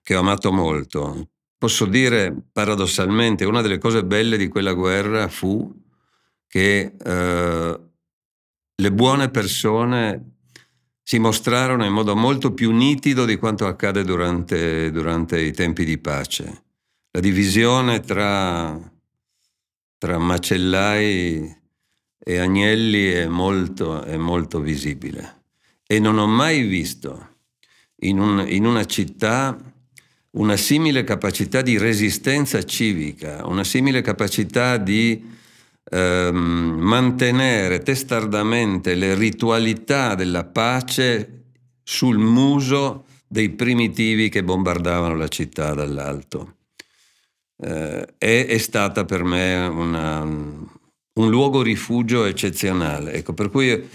che 0.03 0.15
ho 0.15 0.19
amato 0.19 0.51
molto. 0.51 1.29
Posso 1.57 1.85
dire 1.85 2.35
paradossalmente, 2.51 3.45
una 3.45 3.61
delle 3.61 3.79
cose 3.79 4.03
belle 4.03 4.37
di 4.37 4.47
quella 4.47 4.73
guerra 4.73 5.27
fu 5.27 5.73
che 6.47 6.93
eh, 7.03 7.79
le 8.75 8.91
buone 8.91 9.29
persone 9.29 10.37
si 11.01 11.19
mostrarono 11.19 11.85
in 11.85 11.93
modo 11.93 12.15
molto 12.15 12.53
più 12.53 12.71
nitido 12.71 13.25
di 13.25 13.37
quanto 13.37 13.65
accade 13.65 14.03
durante, 14.03 14.91
durante 14.91 15.39
i 15.41 15.51
tempi 15.51 15.83
di 15.83 15.97
pace. 15.97 16.63
La 17.11 17.21
divisione 17.21 18.01
tra, 18.01 18.77
tra 19.97 20.17
macellai 20.17 21.57
e 22.19 22.37
agnelli 22.37 23.05
è 23.07 23.25
molto, 23.25 24.03
è 24.03 24.17
molto 24.17 24.59
visibile. 24.59 25.45
E 25.87 25.99
non 25.99 26.17
ho 26.17 26.27
mai 26.27 26.63
visto 26.63 27.37
in, 28.01 28.19
un, 28.19 28.45
in 28.47 28.65
una 28.65 28.85
città 28.85 29.57
una 30.37 30.55
simile 30.55 31.03
capacità 31.03 31.61
di 31.61 31.77
resistenza 31.77 32.63
civica, 32.63 33.45
una 33.45 33.63
simile 33.63 34.01
capacità 34.01 34.77
di 34.77 35.23
ehm, 35.89 36.77
mantenere 36.79 37.81
testardamente 37.81 38.95
le 38.95 39.15
ritualità 39.15 40.15
della 40.15 40.45
pace 40.45 41.43
sul 41.83 42.17
muso 42.17 43.05
dei 43.27 43.49
primitivi 43.49 44.29
che 44.29 44.43
bombardavano 44.43 45.15
la 45.15 45.27
città 45.27 45.73
dall'alto. 45.73 46.55
Eh, 47.59 48.07
è, 48.17 48.45
è, 48.45 48.57
stata 48.59 49.05
per 49.05 49.23
me 49.23 49.65
una, 49.65 50.21
un 50.21 51.29
luogo 51.29 51.63
rifugio 51.63 52.25
eccezionale. 52.25 53.13
Ecco, 53.13 53.33
per 53.33 53.49
cui 53.49 53.89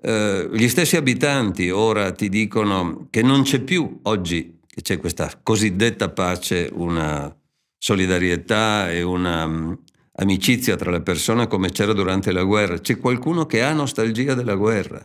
eh, 0.00 0.48
gli 0.52 0.68
stessi 0.68 0.96
abitanti 0.96 1.70
ora 1.70 2.12
ti 2.12 2.28
dicono 2.28 3.08
che 3.10 3.22
non 3.22 3.42
c'è 3.42 3.60
più 3.60 3.98
oggi 4.02 4.57
che 4.78 4.82
c'è 4.82 4.98
questa 4.98 5.28
cosiddetta 5.42 6.08
pace, 6.08 6.70
una 6.72 7.34
solidarietà 7.76 8.88
e 8.92 9.02
una 9.02 9.76
amicizia 10.12 10.76
tra 10.76 10.92
le 10.92 11.00
persone 11.00 11.48
come 11.48 11.70
c'era 11.70 11.92
durante 11.92 12.30
la 12.30 12.44
guerra. 12.44 12.78
C'è 12.78 12.98
qualcuno 12.98 13.44
che 13.44 13.60
ha 13.60 13.72
nostalgia 13.72 14.34
della 14.34 14.54
guerra. 14.54 15.04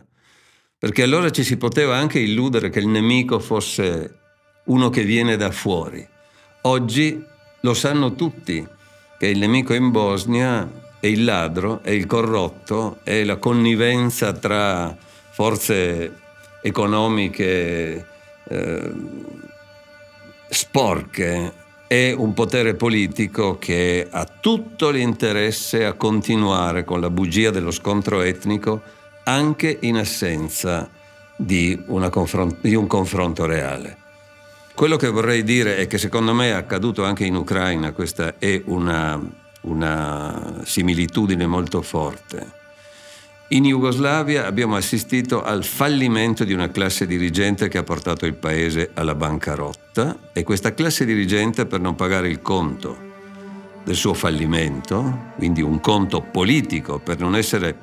Perché 0.78 1.02
allora 1.02 1.30
ci 1.30 1.42
si 1.42 1.56
poteva 1.56 1.96
anche 1.96 2.20
illudere 2.20 2.70
che 2.70 2.78
il 2.78 2.86
nemico 2.86 3.40
fosse 3.40 4.18
uno 4.66 4.90
che 4.90 5.02
viene 5.02 5.36
da 5.36 5.50
fuori. 5.50 6.06
Oggi 6.62 7.20
lo 7.60 7.74
sanno 7.74 8.14
tutti 8.14 8.64
che 9.18 9.26
il 9.26 9.38
nemico 9.38 9.74
in 9.74 9.90
Bosnia 9.90 10.70
è 11.00 11.06
il 11.06 11.24
ladro, 11.24 11.82
è 11.82 11.90
il 11.90 12.06
corrotto, 12.06 13.00
è 13.02 13.24
la 13.24 13.38
connivenza 13.38 14.32
tra 14.34 14.96
forze 15.32 16.16
economiche 16.62 18.06
eh, 18.48 18.92
sporche 20.48 21.52
è 21.86 22.12
un 22.12 22.34
potere 22.34 22.74
politico 22.74 23.58
che 23.58 24.06
ha 24.10 24.24
tutto 24.24 24.90
l'interesse 24.90 25.84
a 25.84 25.92
continuare 25.92 26.84
con 26.84 27.00
la 27.00 27.10
bugia 27.10 27.50
dello 27.50 27.70
scontro 27.70 28.22
etnico 28.22 28.82
anche 29.24 29.78
in 29.82 29.96
assenza 29.96 30.88
di, 31.36 31.82
confront- 32.10 32.58
di 32.60 32.74
un 32.74 32.86
confronto 32.86 33.46
reale. 33.46 33.98
Quello 34.74 34.96
che 34.96 35.08
vorrei 35.08 35.44
dire 35.44 35.76
è 35.76 35.86
che 35.86 35.98
secondo 35.98 36.34
me 36.34 36.48
è 36.48 36.52
accaduto 36.52 37.04
anche 37.04 37.24
in 37.24 37.36
Ucraina, 37.36 37.92
questa 37.92 38.38
è 38.38 38.60
una, 38.64 39.20
una 39.62 40.60
similitudine 40.64 41.46
molto 41.46 41.80
forte 41.80 42.62
in 43.48 43.64
Jugoslavia 43.64 44.46
abbiamo 44.46 44.74
assistito 44.74 45.42
al 45.42 45.64
fallimento 45.64 46.44
di 46.44 46.54
una 46.54 46.70
classe 46.70 47.06
dirigente 47.06 47.68
che 47.68 47.78
ha 47.78 47.82
portato 47.82 48.24
il 48.24 48.34
paese 48.34 48.90
alla 48.94 49.14
bancarotta 49.14 50.30
e 50.32 50.42
questa 50.42 50.72
classe 50.72 51.04
dirigente 51.04 51.66
per 51.66 51.78
non 51.78 51.94
pagare 51.94 52.30
il 52.30 52.40
conto 52.40 53.12
del 53.84 53.94
suo 53.96 54.14
fallimento, 54.14 55.32
quindi 55.36 55.60
un 55.60 55.78
conto 55.80 56.22
politico 56.22 56.98
per 56.98 57.18
non 57.18 57.36
essere 57.36 57.76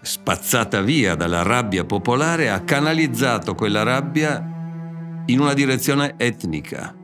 spazzata 0.00 0.80
via 0.82 1.16
dalla 1.16 1.42
rabbia 1.42 1.84
popolare, 1.84 2.48
ha 2.48 2.60
canalizzato 2.60 3.56
quella 3.56 3.82
rabbia 3.82 4.54
in 5.26 5.40
una 5.40 5.52
direzione 5.52 6.14
etnica, 6.16 6.94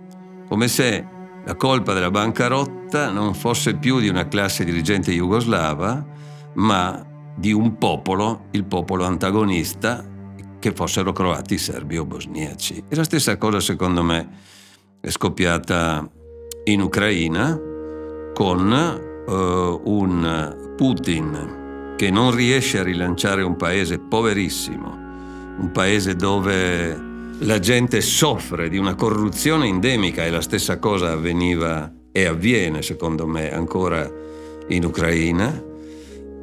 come 0.49 0.69
se 0.69 1.05
la 1.45 1.57
colpa 1.57 1.93
della 1.93 2.13
bancarotta 2.13 3.11
non 3.11 3.35
fosse 3.35 3.75
più 3.75 3.99
di 3.99 4.07
una 4.07 4.29
classe 4.29 4.63
dirigente 4.63 5.11
jugoslava, 5.11 6.07
ma 6.55 7.07
di 7.43 7.51
un 7.51 7.77
popolo, 7.77 8.45
il 8.53 8.63
popolo 8.63 9.05
antagonista, 9.05 10.09
che 10.61 10.71
fossero 10.71 11.11
croati, 11.11 11.59
serbi 11.59 11.99
o 11.99 12.05
bosniaci. 12.05 12.85
E 12.89 12.95
la 12.95 13.03
stessa 13.03 13.37
cosa, 13.37 13.59
secondo 13.59 14.05
me, 14.05 14.29
è 15.01 15.11
scoppiata 15.11 16.09
in 16.67 16.81
Ucraina 16.81 17.61
con 18.33 18.71
uh, 19.27 19.91
un 19.91 20.75
Putin 20.77 21.95
che 21.97 22.11
non 22.13 22.33
riesce 22.33 22.79
a 22.79 22.85
rilanciare 22.85 23.43
un 23.43 23.57
paese 23.57 23.99
poverissimo, 23.99 24.91
un 25.59 25.71
paese 25.73 26.15
dove 26.15 26.97
la 27.41 27.59
gente 27.59 28.01
soffre 28.03 28.69
di 28.69 28.79
una 28.79 28.95
corruzione 28.95 29.67
endemica 29.67 30.25
e 30.25 30.31
la 30.31 30.43
stessa 30.43 30.79
cosa 30.79 31.11
avveniva 31.11 31.93
e 32.13 32.25
avviene, 32.25 32.83
secondo 32.83 33.27
me, 33.27 33.53
ancora 33.53 34.09
in 34.69 34.85
Ucraina 34.85 35.71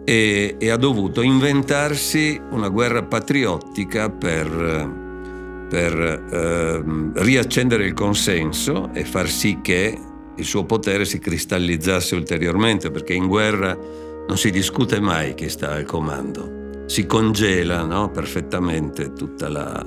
e, 0.09 0.55
e 0.57 0.69
ha 0.71 0.75
dovuto 0.75 1.21
inventarsi 1.21 2.41
una 2.49 2.69
guerra 2.69 3.03
patriottica 3.03 4.09
per, 4.09 5.67
per 5.69 5.93
eh, 6.31 6.83
riaccendere 7.13 7.85
il 7.85 7.93
consenso 7.93 8.89
e 8.91 9.05
far 9.05 9.29
sì 9.29 9.59
che 9.61 9.95
il 10.35 10.45
suo 10.45 10.65
potere 10.65 11.05
si 11.05 11.19
cristallizzasse 11.19 12.15
ulteriormente, 12.15 12.89
perché 12.89 13.13
in 13.13 13.27
guerra 13.27 13.77
non 13.77 14.35
si 14.35 14.49
discute 14.49 14.99
mai 14.99 15.35
chi 15.35 15.47
sta 15.47 15.73
al 15.73 15.85
comando. 15.85 16.87
si 16.87 17.05
congela 17.05 17.83
no? 17.83 18.09
perfettamente 18.09 19.13
tutta 19.13 19.47
la, 19.47 19.79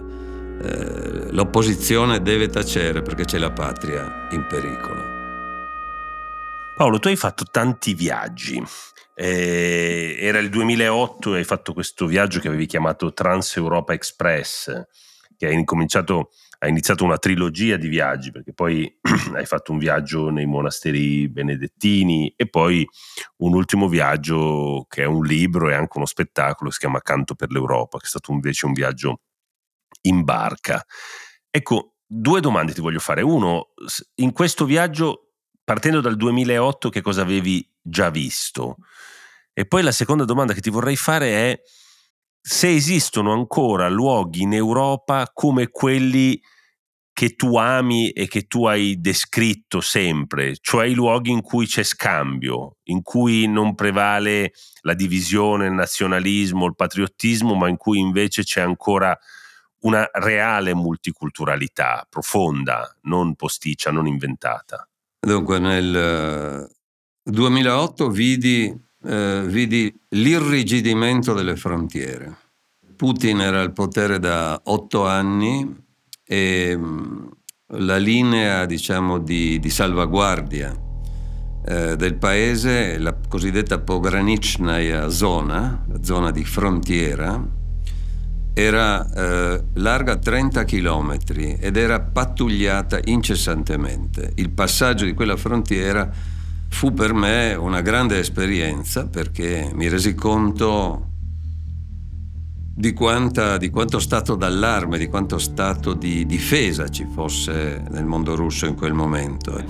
eh, 0.63 1.33
l'opposizione 1.33 2.23
deve 2.23 2.47
tacere 2.47 3.03
perché 3.03 3.25
c'è 3.25 3.39
la 3.39 3.51
patria 3.51 4.29
in 4.31 4.47
pericolo. 4.49 5.03
Paolo, 6.77 7.01
tu 7.01 7.09
hai 7.09 7.17
fatto 7.17 7.45
tanti 7.51 7.95
viaggi. 7.95 8.63
Eh, 9.15 10.17
era 10.19 10.39
il 10.39 10.49
2008 10.49 11.35
e 11.35 11.39
hai 11.39 11.45
fatto 11.45 11.73
questo 11.73 12.07
viaggio 12.07 12.41
che 12.41 12.49
avevi 12.49 12.67
chiamato 12.67 13.13
Trans 13.13 13.57
Europa 13.57 13.93
Express, 13.93 14.87
che 15.37 15.47
hai 15.47 15.55
incominciato 15.55 16.31
hai 16.63 16.71
iniziato 16.71 17.05
una 17.05 17.19
trilogia 17.19 17.77
di 17.77 17.89
viaggi 17.89 18.31
perché 18.31 18.53
poi 18.53 18.89
hai 19.35 19.47
fatto 19.47 19.73
un 19.73 19.79
viaggio 19.79 20.31
nei 20.31 20.47
monasteri 20.47 21.29
benedettini 21.29 22.33
e 22.37 22.49
poi 22.49 22.87
un 23.39 23.55
ultimo 23.55 23.89
viaggio 23.89 24.87
che 24.89 25.03
è 25.03 25.07
un 25.07 25.25
libro 25.25 25.69
e 25.69 25.75
anche 25.75 25.97
uno 25.97 26.07
spettacolo, 26.07 26.71
si 26.71 26.79
chiama 26.79 27.01
Canto 27.01 27.35
per 27.35 27.51
l'Europa, 27.51 27.99
che 27.99 28.05
è 28.05 28.09
stato 28.09 28.31
invece 28.31 28.67
un 28.67 28.73
viaggio 28.75 29.23
in 30.03 30.23
barca. 30.23 30.85
Ecco, 31.51 31.97
due 32.07 32.41
domande 32.41 32.73
ti 32.73 32.81
voglio 32.81 33.01
fare. 33.01 33.23
Uno, 33.23 33.71
in 34.17 34.33
questo 34.33 34.65
viaggio, 34.65 35.32
partendo 35.65 36.01
dal 36.01 36.17
2008, 36.17 36.89
che 36.89 37.01
cosa 37.01 37.23
avevi 37.23 37.67
già 37.81 38.11
visto? 38.11 38.77
E 39.53 39.67
poi 39.67 39.83
la 39.83 39.93
seconda 39.93 40.25
domanda 40.25 40.55
che 40.55 40.61
ti 40.61 40.71
vorrei 40.71 40.97
fare 40.97 41.53
è 41.53 41.61
se 42.41 42.75
esistono 42.75 43.33
ancora 43.33 43.89
luoghi 43.89 44.43
in 44.43 44.53
Europa 44.53 45.31
come 45.33 45.69
quelli 45.69 46.41
che 47.13 47.37
tu 47.37 47.57
ami 47.57 48.11
e 48.11 48.27
che 48.27 48.47
tu 48.47 48.65
hai 48.65 49.01
descritto 49.01 49.81
sempre, 49.81 50.57
cioè 50.61 50.87
i 50.87 50.95
luoghi 50.95 51.31
in 51.31 51.43
cui 51.43 51.67
c'è 51.67 51.83
scambio, 51.83 52.79
in 52.85 53.03
cui 53.03 53.47
non 53.47 53.75
prevale 53.75 54.53
la 54.81 54.95
divisione, 54.95 55.67
il 55.67 55.73
nazionalismo, 55.73 56.67
il 56.67 56.75
patriottismo, 56.75 57.55
ma 57.55 57.69
in 57.69 57.77
cui 57.77 57.99
invece 57.99 58.43
c'è 58.43 58.63
ancora 58.63 59.17
una 59.81 60.09
reale 60.13 60.75
multiculturalità 60.75 62.07
profonda, 62.09 62.97
non 63.03 63.35
posticcia, 63.35 63.91
non 63.91 64.07
inventata. 64.07 64.89
Dunque, 65.25 65.61
nel 65.61 66.69
2008 67.23 68.07
eh, 68.07 68.11
vidi, 68.11 68.83
eh, 69.05 69.45
vidi 69.47 69.95
l'irrigidimento 70.09 71.33
delle 71.33 71.55
frontiere. 71.55 72.37
Putin 72.97 73.39
era 73.41 73.61
al 73.61 73.73
potere 73.73 74.19
da 74.19 74.61
otto 74.65 75.07
anni 75.07 75.81
e 76.25 76.77
mm, 76.77 77.27
la 77.77 77.99
linea 77.99 78.67
diciamo, 78.67 79.19
di, 79.19 79.61
di 79.61 79.71
salvaguardia 79.71 80.77
eh, 81.67 81.95
del 81.95 82.17
paese, 82.17 82.99
la 82.99 83.17
cosiddetta 83.29 83.79
pograničnaja 83.79 85.09
zona, 85.09 85.85
la 85.87 86.03
zona 86.03 86.33
di 86.33 86.45
frontiera, 86.45 87.41
era 88.55 89.11
eh, 89.11 89.65
larga 89.75 90.17
30 90.17 90.65
km 90.65 91.17
ed 91.59 91.77
era 91.77 92.01
pattugliata 92.01 93.01
incessantemente. 93.05 94.33
Il 94.37 94.51
passaggio 94.51 95.05
di 95.05 95.15
quella 95.15 95.37
frontiera 95.37 96.11
fu 96.69 96.93
per 96.93 97.13
me 97.13 97.55
una 97.55 97.81
grande 97.81 98.19
esperienza 98.19 99.07
perché 99.07 99.71
mi 99.75 99.89
resi 99.89 100.15
conto 100.15 101.09
di, 102.75 102.93
quanta, 102.93 103.59
di, 103.59 103.71
quanto 103.71 103.99
stato 103.99 104.35
d'allarme, 104.35 104.99
di 104.99 105.09
quanto 105.09 105.39
stato 105.39 105.95
di 105.95 106.27
difesa 106.27 106.89
ci 106.89 107.07
fosse 107.13 107.83
nel 107.91 108.05
mondo 108.05 108.35
russo 108.35 108.67
in 108.67 108.75
quel 108.75 108.95
momento. 108.95 109.63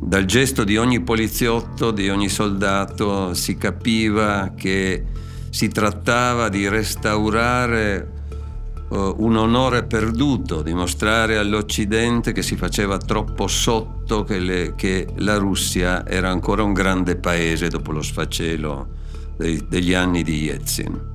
Dal 0.00 0.24
gesto 0.26 0.64
di 0.64 0.76
ogni 0.76 1.00
poliziotto, 1.00 1.90
di 1.90 2.10
ogni 2.10 2.28
soldato, 2.28 3.32
si 3.32 3.56
capiva 3.56 4.52
che 4.54 5.04
si 5.48 5.68
trattava 5.68 6.48
di 6.48 6.68
restaurare 6.68 8.13
un 8.88 9.36
onore 9.36 9.84
perduto, 9.84 10.62
di 10.62 10.74
mostrare 10.74 11.36
all'Occidente 11.38 12.32
che 12.32 12.42
si 12.42 12.56
faceva 12.56 12.98
troppo 12.98 13.46
sotto, 13.46 14.22
che, 14.24 14.38
le, 14.38 14.74
che 14.76 15.06
la 15.16 15.36
Russia 15.36 16.06
era 16.06 16.30
ancora 16.30 16.62
un 16.62 16.72
grande 16.72 17.16
paese 17.16 17.68
dopo 17.68 17.92
lo 17.92 18.02
sfacelo 18.02 18.88
dei, 19.36 19.64
degli 19.68 19.94
anni 19.94 20.22
di 20.22 20.42
Yeltsin. 20.42 21.12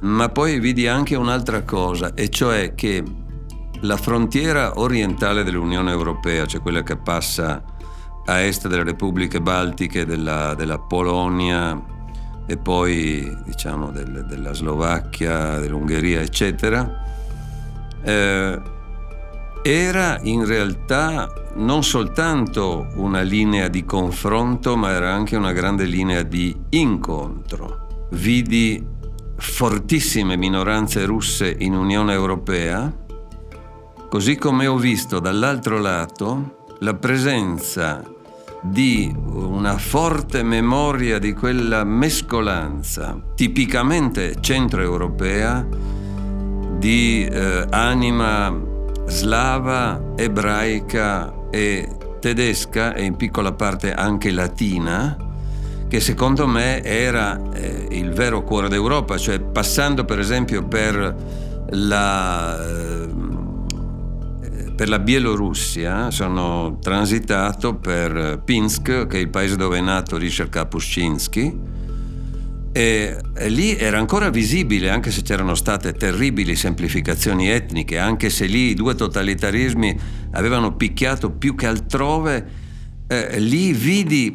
Ma 0.00 0.28
poi 0.30 0.58
vidi 0.60 0.86
anche 0.86 1.16
un'altra 1.16 1.62
cosa, 1.62 2.14
e 2.14 2.30
cioè 2.30 2.74
che 2.74 3.02
la 3.82 3.96
frontiera 3.96 4.78
orientale 4.78 5.42
dell'Unione 5.44 5.90
Europea, 5.90 6.46
cioè 6.46 6.60
quella 6.60 6.82
che 6.82 6.96
passa 6.96 7.62
a 8.24 8.40
est 8.40 8.68
delle 8.68 8.84
repubbliche 8.84 9.40
baltiche, 9.40 10.06
della, 10.06 10.54
della 10.54 10.78
Polonia 10.78 11.98
e 12.50 12.56
poi 12.56 13.32
diciamo 13.44 13.92
del, 13.92 14.24
della 14.26 14.52
Slovacchia, 14.52 15.60
dell'Ungheria, 15.60 16.20
eccetera, 16.20 17.04
eh, 18.02 18.60
era 19.62 20.18
in 20.22 20.44
realtà 20.44 21.32
non 21.54 21.84
soltanto 21.84 22.88
una 22.96 23.20
linea 23.20 23.68
di 23.68 23.84
confronto, 23.84 24.76
ma 24.76 24.90
era 24.90 25.12
anche 25.12 25.36
una 25.36 25.52
grande 25.52 25.84
linea 25.84 26.24
di 26.24 26.52
incontro. 26.70 28.08
Vidi 28.10 28.84
fortissime 29.36 30.36
minoranze 30.36 31.04
russe 31.04 31.54
in 31.56 31.76
Unione 31.76 32.14
Europea, 32.14 32.92
così 34.08 34.34
come 34.34 34.66
ho 34.66 34.76
visto 34.76 35.20
dall'altro 35.20 35.78
lato 35.78 36.64
la 36.80 36.94
presenza 36.94 38.02
di 38.62 39.14
una 39.26 39.78
forte 39.78 40.42
memoria 40.42 41.18
di 41.18 41.32
quella 41.32 41.82
mescolanza 41.84 43.18
tipicamente 43.34 44.36
centroeuropea 44.40 45.66
di 46.78 47.26
eh, 47.26 47.66
anima 47.70 48.54
slava, 49.06 50.12
ebraica 50.16 51.32
e 51.50 51.88
tedesca 52.20 52.94
e 52.94 53.04
in 53.04 53.16
piccola 53.16 53.52
parte 53.52 53.92
anche 53.92 54.30
latina, 54.30 55.16
che 55.88 56.00
secondo 56.00 56.46
me 56.46 56.82
era 56.82 57.40
eh, 57.52 57.88
il 57.90 58.12
vero 58.12 58.42
cuore 58.42 58.68
d'Europa, 58.68 59.18
cioè 59.18 59.40
passando 59.40 60.04
per 60.04 60.18
esempio 60.20 60.62
per 60.62 61.14
la, 61.70 62.66
eh, 62.66 62.99
per 64.80 64.88
la 64.88 64.98
Bielorussia, 64.98 66.10
sono 66.10 66.78
transitato 66.80 67.74
per 67.74 68.40
Pinsk, 68.42 69.06
che 69.08 69.18
è 69.18 69.20
il 69.20 69.28
paese 69.28 69.56
dove 69.56 69.76
è 69.76 69.80
nato 69.82 70.16
Richard 70.16 70.48
Kapuscinski, 70.48 71.54
e, 72.72 73.20
e, 73.36 73.48
lì 73.50 73.76
era 73.76 73.98
ancora 73.98 74.30
visibile, 74.30 74.88
anche 74.88 75.10
se 75.10 75.20
c'erano 75.20 75.54
state 75.54 75.92
terribili 75.92 76.56
semplificazioni 76.56 77.50
etniche, 77.50 77.98
anche 77.98 78.30
se 78.30 78.46
lì 78.46 78.70
i 78.70 78.74
due 78.74 78.94
totalitarismi 78.94 80.00
avevano 80.30 80.74
picchiato 80.74 81.30
più 81.30 81.54
che 81.54 81.66
altrove, 81.66 82.48
eh, 83.06 83.38
lì 83.38 83.74
vidi 83.74 84.34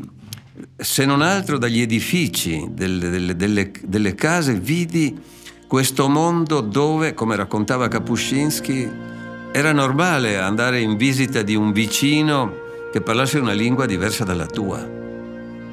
se 0.77 1.05
non 1.05 1.23
altro 1.23 1.57
dagli 1.57 1.81
edifici 1.81 2.67
delle, 2.69 3.09
delle, 3.09 3.35
delle, 3.35 3.71
delle 3.83 4.13
case, 4.13 4.53
vidi 4.59 5.17
questo 5.65 6.07
mondo 6.07 6.61
dove, 6.61 7.15
come 7.15 7.35
raccontava 7.35 7.87
Kapuscinski, 7.87 9.13
era 9.55 9.71
normale 9.71 10.37
andare 10.37 10.81
in 10.81 10.97
visita 10.97 11.41
di 11.41 11.55
un 11.55 11.71
vicino 11.71 12.89
che 12.91 12.99
parlasse 12.99 13.39
una 13.39 13.53
lingua 13.53 13.85
diversa 13.85 14.25
dalla 14.25 14.47
tua, 14.47 14.85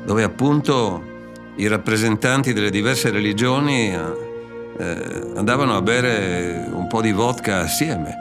dove 0.05 0.23
appunto 0.23 1.03
i 1.57 1.66
rappresentanti 1.66 2.53
delle 2.53 2.71
diverse 2.71 3.11
religioni 3.11 3.92
eh, 3.92 5.33
andavano 5.35 5.75
a 5.75 5.83
bere 5.83 6.64
un 6.71 6.87
po' 6.87 7.01
di 7.01 7.11
vodka 7.11 7.59
assieme. 7.59 8.14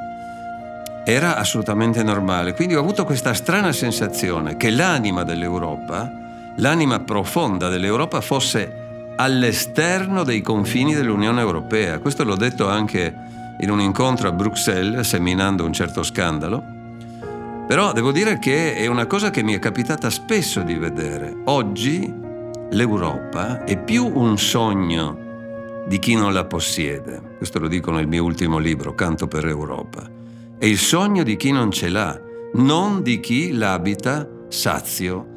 Era 1.05 1.37
assolutamente 1.37 2.01
normale. 2.01 2.55
Quindi 2.55 2.73
ho 2.73 2.79
avuto 2.79 3.05
questa 3.05 3.35
strana 3.35 3.71
sensazione 3.71 4.57
che 4.57 4.71
l'anima 4.71 5.23
dell'Europa 5.23 6.11
l'anima 6.55 7.01
profonda 7.01 7.69
dell'Europa 7.69 8.19
fosse 8.21 9.13
all'esterno 9.15 10.23
dei 10.23 10.41
confini 10.41 10.95
dell'Unione 10.95 11.39
Europea. 11.39 11.99
Questo 11.99 12.23
l'ho 12.23 12.35
detto 12.35 12.67
anche 12.67 13.29
in 13.61 13.69
un 13.69 13.79
incontro 13.79 14.27
a 14.27 14.31
Bruxelles, 14.31 15.07
seminando 15.07 15.65
un 15.65 15.73
certo 15.73 16.03
scandalo. 16.03 16.63
Però 17.67 17.93
devo 17.93 18.11
dire 18.11 18.37
che 18.37 18.75
è 18.75 18.87
una 18.87 19.05
cosa 19.05 19.29
che 19.29 19.43
mi 19.43 19.53
è 19.53 19.59
capitata 19.59 20.09
spesso 20.09 20.61
di 20.61 20.75
vedere. 20.75 21.35
Oggi 21.45 22.13
l'Europa 22.71 23.63
è 23.63 23.81
più 23.81 24.11
un 24.13 24.37
sogno 24.37 25.85
di 25.87 25.99
chi 25.99 26.15
non 26.15 26.33
la 26.33 26.45
possiede. 26.45 27.35
Questo 27.37 27.59
lo 27.59 27.67
dico 27.67 27.91
nel 27.91 28.07
mio 28.07 28.23
ultimo 28.23 28.57
libro, 28.57 28.93
Canto 28.93 29.27
per 29.27 29.45
Europa. 29.45 30.03
È 30.57 30.65
il 30.65 30.77
sogno 30.77 31.23
di 31.23 31.37
chi 31.37 31.51
non 31.51 31.71
ce 31.71 31.89
l'ha, 31.89 32.19
non 32.55 33.01
di 33.01 33.19
chi 33.19 33.53
l'abita 33.53 34.27
sazio 34.49 35.27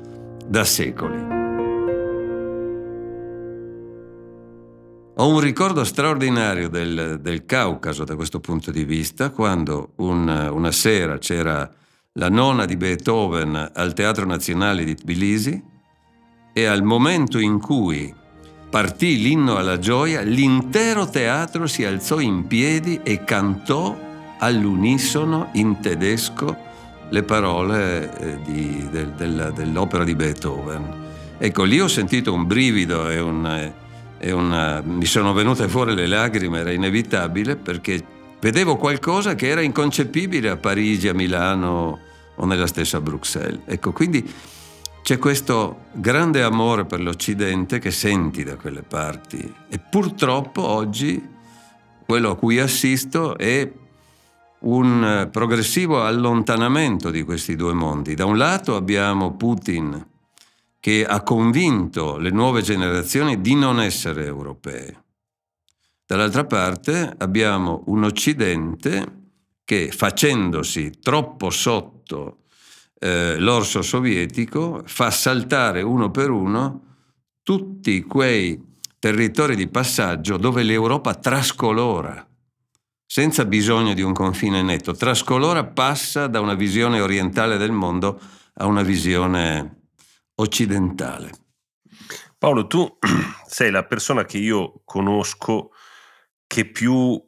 da 0.46 0.64
secoli. 0.64 1.33
Ho 5.16 5.28
un 5.28 5.38
ricordo 5.38 5.84
straordinario 5.84 6.68
del, 6.68 7.20
del, 7.20 7.46
Caucaso 7.46 8.02
da 8.02 8.16
questo 8.16 8.40
punto 8.40 8.72
di 8.72 8.82
vista, 8.82 9.30
quando 9.30 9.92
un, 9.98 10.26
una 10.50 10.72
sera 10.72 11.18
c'era 11.18 11.70
la 12.14 12.28
nona 12.28 12.64
di 12.64 12.76
Beethoven 12.76 13.70
al 13.74 13.92
Teatro 13.92 14.26
Nazionale 14.26 14.82
di 14.82 14.96
Tbilisi 14.96 15.62
e 16.52 16.64
al 16.64 16.82
momento 16.82 17.38
in 17.38 17.60
cui 17.60 18.12
partì 18.68 19.20
l'inno 19.22 19.56
alla 19.56 19.78
gioia, 19.78 20.20
l'intero 20.22 21.08
teatro 21.08 21.68
si 21.68 21.84
alzò 21.84 22.18
in 22.18 22.48
piedi 22.48 22.98
e 23.04 23.22
cantò 23.22 23.96
all'unisono 24.40 25.50
in 25.52 25.78
tedesco 25.78 26.56
le 27.10 27.22
parole 27.22 28.18
eh, 28.18 28.42
di, 28.42 28.88
del, 28.90 29.12
del, 29.12 29.52
dell'opera 29.54 30.02
di 30.02 30.16
Beethoven. 30.16 31.02
Ecco, 31.38 31.62
lì 31.62 31.80
ho 31.80 31.86
sentito 31.86 32.32
un 32.32 32.48
brivido 32.48 33.08
e, 33.08 33.20
un, 33.20 33.46
e 33.46 33.82
una, 34.32 34.80
mi 34.82 35.04
sono 35.04 35.32
venute 35.32 35.68
fuori 35.68 35.94
le 35.94 36.06
lacrime, 36.06 36.60
era 36.60 36.72
inevitabile 36.72 37.56
perché 37.56 38.02
vedevo 38.40 38.76
qualcosa 38.76 39.34
che 39.34 39.48
era 39.48 39.60
inconcepibile 39.60 40.50
a 40.50 40.56
Parigi, 40.56 41.08
a 41.08 41.14
Milano 41.14 41.98
o 42.36 42.46
nella 42.46 42.66
stessa 42.66 43.00
Bruxelles. 43.00 43.60
Ecco, 43.64 43.92
quindi 43.92 44.28
c'è 45.02 45.18
questo 45.18 45.86
grande 45.92 46.42
amore 46.42 46.84
per 46.86 47.00
l'Occidente 47.00 47.78
che 47.78 47.90
senti 47.90 48.42
da 48.42 48.56
quelle 48.56 48.82
parti 48.82 49.54
e 49.68 49.78
purtroppo 49.78 50.62
oggi 50.62 51.22
quello 52.06 52.30
a 52.30 52.36
cui 52.36 52.58
assisto 52.58 53.36
è 53.36 53.70
un 54.60 55.28
progressivo 55.30 56.04
allontanamento 56.04 57.10
di 57.10 57.22
questi 57.22 57.54
due 57.54 57.74
mondi. 57.74 58.14
Da 58.14 58.24
un 58.24 58.38
lato 58.38 58.76
abbiamo 58.76 59.32
Putin 59.32 60.12
che 60.84 61.06
ha 61.06 61.22
convinto 61.22 62.18
le 62.18 62.28
nuove 62.28 62.60
generazioni 62.60 63.40
di 63.40 63.54
non 63.54 63.80
essere 63.80 64.26
europee. 64.26 65.04
Dall'altra 66.04 66.44
parte 66.44 67.10
abbiamo 67.16 67.84
un 67.86 68.04
Occidente 68.04 69.30
che 69.64 69.90
facendosi 69.90 70.98
troppo 71.00 71.48
sotto 71.48 72.40
eh, 73.00 73.38
l'orso 73.38 73.80
sovietico 73.80 74.82
fa 74.84 75.10
saltare 75.10 75.80
uno 75.80 76.10
per 76.10 76.28
uno 76.28 76.82
tutti 77.42 78.02
quei 78.02 78.62
territori 78.98 79.56
di 79.56 79.68
passaggio 79.68 80.36
dove 80.36 80.62
l'Europa 80.64 81.14
trascolora, 81.14 82.28
senza 83.06 83.46
bisogno 83.46 83.94
di 83.94 84.02
un 84.02 84.12
confine 84.12 84.60
netto. 84.60 84.92
Trascolora 84.92 85.64
passa 85.64 86.26
da 86.26 86.40
una 86.40 86.52
visione 86.52 87.00
orientale 87.00 87.56
del 87.56 87.72
mondo 87.72 88.20
a 88.56 88.66
una 88.66 88.82
visione 88.82 89.78
occidentale. 90.36 91.30
Paolo, 92.38 92.66
tu 92.66 92.98
sei 93.46 93.70
la 93.70 93.84
persona 93.84 94.24
che 94.24 94.38
io 94.38 94.82
conosco 94.84 95.70
che 96.46 96.70
più 96.70 97.22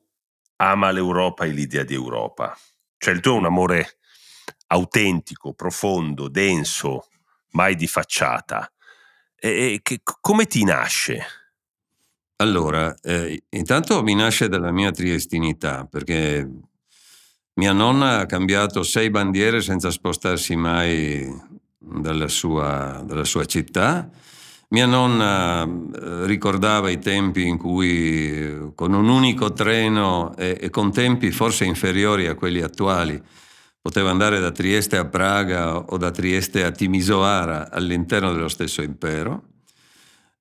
ama 0.57 0.91
l'Europa 0.91 1.45
e 1.45 1.51
l'idea 1.51 1.85
di 1.85 1.95
Europa. 1.95 2.57
Cioè 2.99 3.15
il 3.15 3.21
tuo 3.21 3.35
è 3.35 3.39
un 3.39 3.47
amore 3.47 3.99
autentico, 4.69 5.53
profondo, 5.53 6.29
denso, 6.29 7.09
mai 7.53 7.77
di 7.77 7.87
facciata. 7.87 8.71
E, 9.35 9.81
che, 9.83 10.01
come 10.03 10.47
ti 10.47 10.65
nasce? 10.65 11.25
Allora, 12.37 12.95
eh, 13.03 13.45
intanto 13.51 14.03
mi 14.03 14.15
nasce 14.15 14.49
dalla 14.49 14.71
mia 14.71 14.91
triestinità, 14.91 15.87
perché 15.87 16.47
mia 17.55 17.73
nonna 17.73 18.19
ha 18.19 18.27
cambiato 18.27 18.83
sei 18.83 19.09
bandiere 19.09 19.63
senza 19.63 19.91
spostarsi 19.91 20.55
mai 20.57 21.27
dalla 21.87 22.29
sua, 22.29 23.03
dalla 23.05 23.25
sua 23.25 23.45
città. 23.45 24.11
Mia 24.69 24.87
nonna 24.87 25.63
eh, 25.63 26.27
ricordava 26.27 26.91
i 26.91 26.99
tempi 26.99 27.47
in 27.47 27.57
cui 27.57 28.73
con 28.75 28.93
un 28.93 29.09
unico 29.09 29.53
treno 29.53 30.35
e, 30.37 30.59
e 30.61 30.71
con 30.71 30.93
tempi 30.93 31.31
forse 31.31 31.65
inferiori 31.65 32.27
a 32.27 32.35
quelli 32.35 32.61
attuali 32.61 33.23
poteva 33.81 34.11
andare 34.11 34.41
da 34.41 34.51
Trieste 34.51 34.97
a 34.97 35.05
Praga 35.05 35.77
o 35.79 35.97
da 35.97 36.11
Trieste 36.11 36.65
a 36.65 36.73
Timisoara 36.73 37.71
all'interno 37.71 38.33
dello 38.33 38.49
stesso 38.49 38.83
impero. 38.83 39.45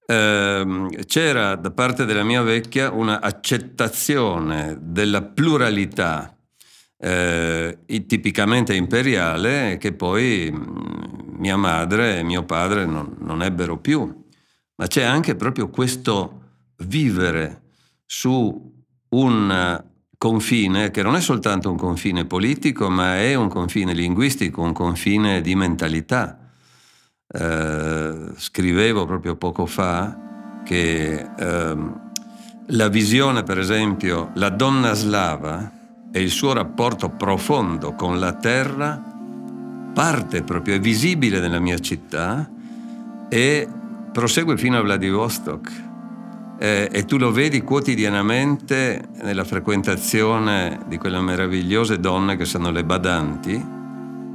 Eh, 0.07 0.87
c'era 1.05 1.55
da 1.55 1.69
parte 1.69 2.05
della 2.05 2.23
mia 2.23 2.41
vecchia 2.41 2.91
una 2.91 3.21
accettazione 3.21 4.77
della 4.81 5.21
pluralità 5.21 6.35
eh, 6.97 7.77
tipicamente 8.07 8.73
imperiale 8.73 9.77
che 9.79 9.93
poi 9.93 10.51
mm, 10.51 11.24
mia 11.37 11.57
madre 11.57 12.19
e 12.19 12.23
mio 12.23 12.43
padre 12.43 12.85
non, 12.85 13.15
non 13.19 13.41
ebbero 13.41 13.77
più. 13.77 14.23
Ma 14.75 14.87
c'è 14.87 15.03
anche 15.03 15.35
proprio 15.35 15.69
questo 15.69 16.41
vivere 16.77 17.63
su 18.05 18.73
un 19.09 19.83
confine 20.17 20.91
che 20.91 21.03
non 21.03 21.15
è 21.15 21.21
soltanto 21.21 21.69
un 21.69 21.77
confine 21.77 22.25
politico, 22.25 22.89
ma 22.89 23.17
è 23.17 23.35
un 23.35 23.47
confine 23.47 23.93
linguistico, 23.93 24.61
un 24.61 24.73
confine 24.73 25.41
di 25.41 25.55
mentalità. 25.55 26.39
Eh, 27.27 28.31
scrivevo 28.35 29.05
proprio 29.05 29.35
poco 29.35 29.65
fa 29.65 30.61
che 30.63 31.29
eh, 31.37 31.77
la 32.67 32.87
visione, 32.87 33.43
per 33.43 33.59
esempio, 33.59 34.31
la 34.35 34.49
donna 34.49 34.93
slava 34.93 35.71
e 36.11 36.21
il 36.21 36.29
suo 36.29 36.53
rapporto 36.53 37.09
profondo 37.09 37.93
con 37.93 38.19
la 38.19 38.33
terra 38.33 39.14
parte 39.95 40.43
proprio, 40.43 40.75
è 40.75 40.79
visibile 40.81 41.39
nella 41.39 41.59
mia 41.59 41.79
città 41.79 42.47
e 43.29 43.65
prosegue 44.11 44.57
fino 44.57 44.77
a 44.77 44.81
Vladivostok. 44.81 45.83
Eh, 46.59 46.89
e 46.91 47.05
tu 47.05 47.17
lo 47.17 47.31
vedi 47.31 47.61
quotidianamente 47.61 49.07
nella 49.23 49.45
frequentazione 49.45 50.81
di 50.87 50.97
quelle 50.97 51.21
meravigliose 51.21 51.99
donne 52.01 52.35
che 52.35 52.43
sono 52.43 52.71
le 52.71 52.83
badanti, 52.83 53.65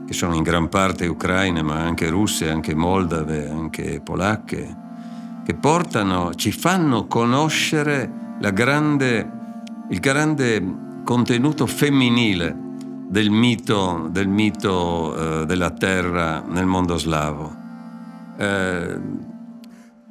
che 0.06 0.12
sono 0.14 0.34
in 0.34 0.42
gran 0.42 0.70
parte 0.70 1.06
ucraine, 1.06 1.62
ma 1.62 1.76
anche 1.76 2.08
russe, 2.08 2.50
anche 2.50 2.74
moldave, 2.74 3.46
anche 3.46 4.00
polacche, 4.02 4.76
che 5.44 5.54
portano, 5.54 6.34
ci 6.34 6.52
fanno 6.52 7.06
conoscere 7.06 8.10
grande, 8.50 9.30
il 9.90 10.00
grande 10.00 10.64
contenuto 11.04 11.66
femminile 11.66 12.68
del 13.10 13.28
mito, 13.28 14.06
del 14.08 14.28
mito 14.28 15.40
eh, 15.42 15.46
della 15.46 15.70
terra 15.70 16.44
nel 16.46 16.64
mondo 16.64 16.96
slavo. 16.96 17.52
Eh, 18.38 18.98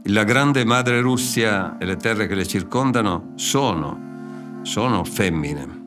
la 0.04 0.24
grande 0.26 0.66
madre 0.66 1.00
Russia 1.00 1.78
e 1.78 1.86
le 1.86 1.96
terre 1.96 2.28
che 2.28 2.36
le 2.36 2.46
circondano 2.46 3.32
sono, 3.36 4.60
sono 4.64 5.06
femmine. 5.06 5.78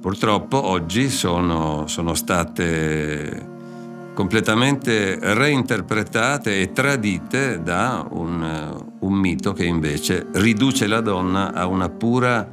Purtroppo 0.00 0.60
oggi 0.60 1.10
sono, 1.10 1.86
sono 1.86 2.14
state 2.14 3.50
completamente 4.12 5.18
reinterpretate 5.20 6.60
e 6.60 6.72
tradite 6.72 7.62
da 7.62 8.04
un, 8.10 8.84
un, 8.98 9.12
mito 9.12 9.52
che 9.52 9.64
invece 9.64 10.26
riduce 10.32 10.88
la 10.88 11.00
donna 11.00 11.52
a 11.52 11.66
una 11.66 11.88
pura 11.88 12.46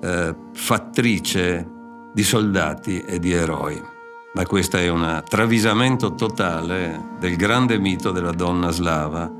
eh, 0.00 0.34
fattrice 0.52 1.78
di 2.20 2.26
soldati 2.26 3.00
e 3.00 3.18
di 3.18 3.32
eroi. 3.32 3.82
Ma 4.34 4.44
questo 4.44 4.76
è 4.76 4.88
un 4.88 5.22
travisamento 5.26 6.14
totale 6.14 7.14
del 7.18 7.34
grande 7.34 7.78
mito 7.78 8.10
della 8.10 8.32
donna 8.32 8.70
slava 8.70 9.32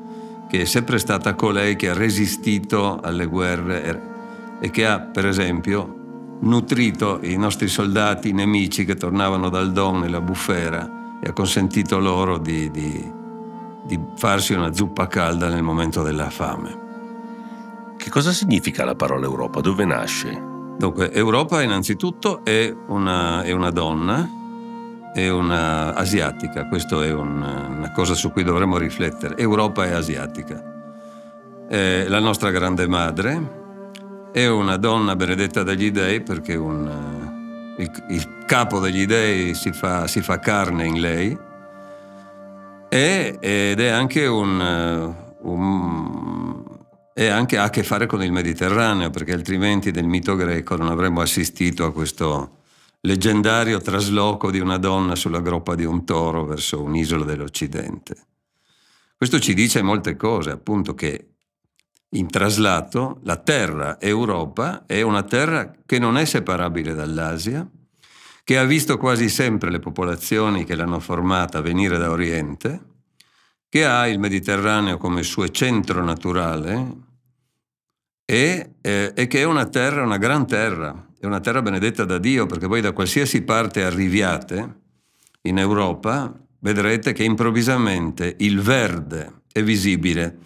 che 0.49 0.62
è 0.62 0.64
sempre 0.64 0.99
stata 0.99 1.35
colei 1.35 1.77
che 1.77 1.90
ha 1.90 1.95
resistito 1.95 2.99
alle 3.03 3.27
guerre 3.27 4.59
e 4.61 4.71
che 4.71 4.87
ha, 4.87 4.99
per 4.99 5.27
esempio, 5.27 6.38
nutrito 6.40 7.19
i 7.23 7.37
nostri 7.37 7.69
soldati 7.69 8.33
nemici 8.33 8.87
che 8.87 8.95
tornavano 8.95 9.51
dal 9.51 9.73
Don 9.73 10.01
nella 10.01 10.23
bufera 10.23 11.19
e 11.23 11.29
ha 11.29 11.33
consentito 11.35 11.99
loro 11.99 12.38
di, 12.38 12.71
di, 12.71 13.12
di 13.85 14.01
farsi 14.16 14.55
una 14.55 14.73
zuppa 14.73 15.07
calda 15.07 15.51
nel 15.51 15.62
momento 15.62 16.03
della 16.03 16.31
fame. 16.31 16.88
Che 17.99 18.09
cosa 18.09 18.33
significa 18.33 18.87
la 18.87 18.95
parola 18.95 19.27
Europa? 19.27 19.61
Dove 19.61 19.85
nasce? 19.85 20.50
Dunque, 20.81 21.12
Europa 21.12 21.61
innanzitutto 21.61 22.43
è 22.43 22.75
una, 22.87 23.43
è 23.43 23.53
una 23.53 23.69
donna 23.69 24.27
è 25.12 25.29
una 25.29 25.95
asiatica, 25.95 26.69
questa 26.69 27.05
è 27.05 27.12
un, 27.12 27.43
una 27.43 27.93
cosa 27.93 28.14
su 28.14 28.33
cui 28.33 28.45
dovremmo 28.45 28.79
riflettere. 28.79 29.37
Europa 29.37 29.85
è 29.85 29.90
asiatica. 29.90 31.66
È 31.69 32.07
la 32.09 32.19
nostra 32.19 32.51
grande 32.51 32.88
madre 32.88 33.59
è 34.33 34.47
una 34.47 34.79
donna 34.79 35.14
benedetta 35.16 35.62
dagli 35.62 35.90
dei 35.90 36.23
perché 36.23 36.55
un, 36.55 37.75
il, 37.77 38.05
il, 38.09 38.45
capo 38.47 38.79
degli 38.79 39.05
dei 39.05 39.53
si 39.53 39.73
fa, 39.73 40.07
si 40.07 40.23
fa 40.23 40.38
carne 40.38 40.87
in 40.87 40.99
lei 40.99 41.38
e, 42.88 43.37
ed 43.38 43.81
è 43.81 43.88
anche 43.88 44.27
un, 44.27 45.14
un 45.40 46.00
e 47.14 47.29
anche 47.29 47.59
ha 47.59 47.64
a 47.64 47.70
che 47.70 47.83
fare 47.83 48.07
con 48.07 48.23
il 48.23 48.33
Mediterraneo, 48.33 49.11
perché 49.11 49.33
altrimenti 49.33 49.90
del 49.90 50.07
mito 50.07 50.37
greco 50.37 50.77
non 50.77 50.88
avremmo 50.88 51.20
assistito 51.20 51.85
a 51.85 51.92
questo 51.92 52.59
leggendario 53.03 53.81
trasloco 53.81 54.51
di 54.51 54.61
una 54.61 54.77
donna 54.77 55.14
sulla 55.14 55.40
groppa 55.40 55.75
di 55.75 55.85
un 55.85 56.05
toro 56.05 56.44
verso 56.44 56.83
un'isola 56.83 57.25
dell'Occidente. 57.25 58.27
Questo 59.16 59.38
ci 59.38 59.55
dice 59.55 59.83
molte 59.83 60.16
cose, 60.16 60.51
appunto 60.51 60.94
che 60.94 61.27
in 62.11 62.29
traslato 62.29 63.20
la 63.25 63.37
terra 63.37 64.01
Europa 64.01 64.85
è 64.87 65.01
una 65.03 65.23
terra 65.23 65.73
che 65.87 65.99
non 65.99 66.16
è 66.16 66.25
separabile 66.25 66.94
dall'Asia, 66.94 67.68
che 68.42 68.59
ha 68.59 68.64
visto 68.64 68.99
quasi 68.99 69.29
sempre 69.29 69.70
le 69.70 69.79
popolazioni 69.79 70.64
che 70.64 70.75
l'hanno 70.75 70.99
formata 70.99 71.61
venire 71.61 71.99
da 71.99 72.11
Oriente, 72.11 72.81
che 73.70 73.87
ha 73.87 74.09
il 74.09 74.18
Mediterraneo 74.18 74.98
come 74.98 75.22
suo 75.22 75.48
centro 75.48 76.02
naturale 76.02 77.09
e, 78.24 78.72
eh, 78.80 79.12
e 79.14 79.26
che 79.28 79.40
è 79.40 79.44
una 79.44 79.66
terra, 79.66 80.02
una 80.02 80.18
gran 80.18 80.44
terra, 80.44 81.06
è 81.20 81.24
una 81.24 81.38
terra 81.38 81.62
benedetta 81.62 82.04
da 82.04 82.18
Dio, 82.18 82.46
perché 82.46 82.66
voi 82.66 82.80
da 82.80 82.90
qualsiasi 82.90 83.42
parte 83.42 83.85
arriviate 83.85 84.78
in 85.42 85.56
Europa, 85.56 86.37
vedrete 86.59 87.12
che 87.12 87.22
improvvisamente 87.22 88.35
il 88.40 88.61
verde 88.61 89.42
è 89.52 89.62
visibile 89.62 90.38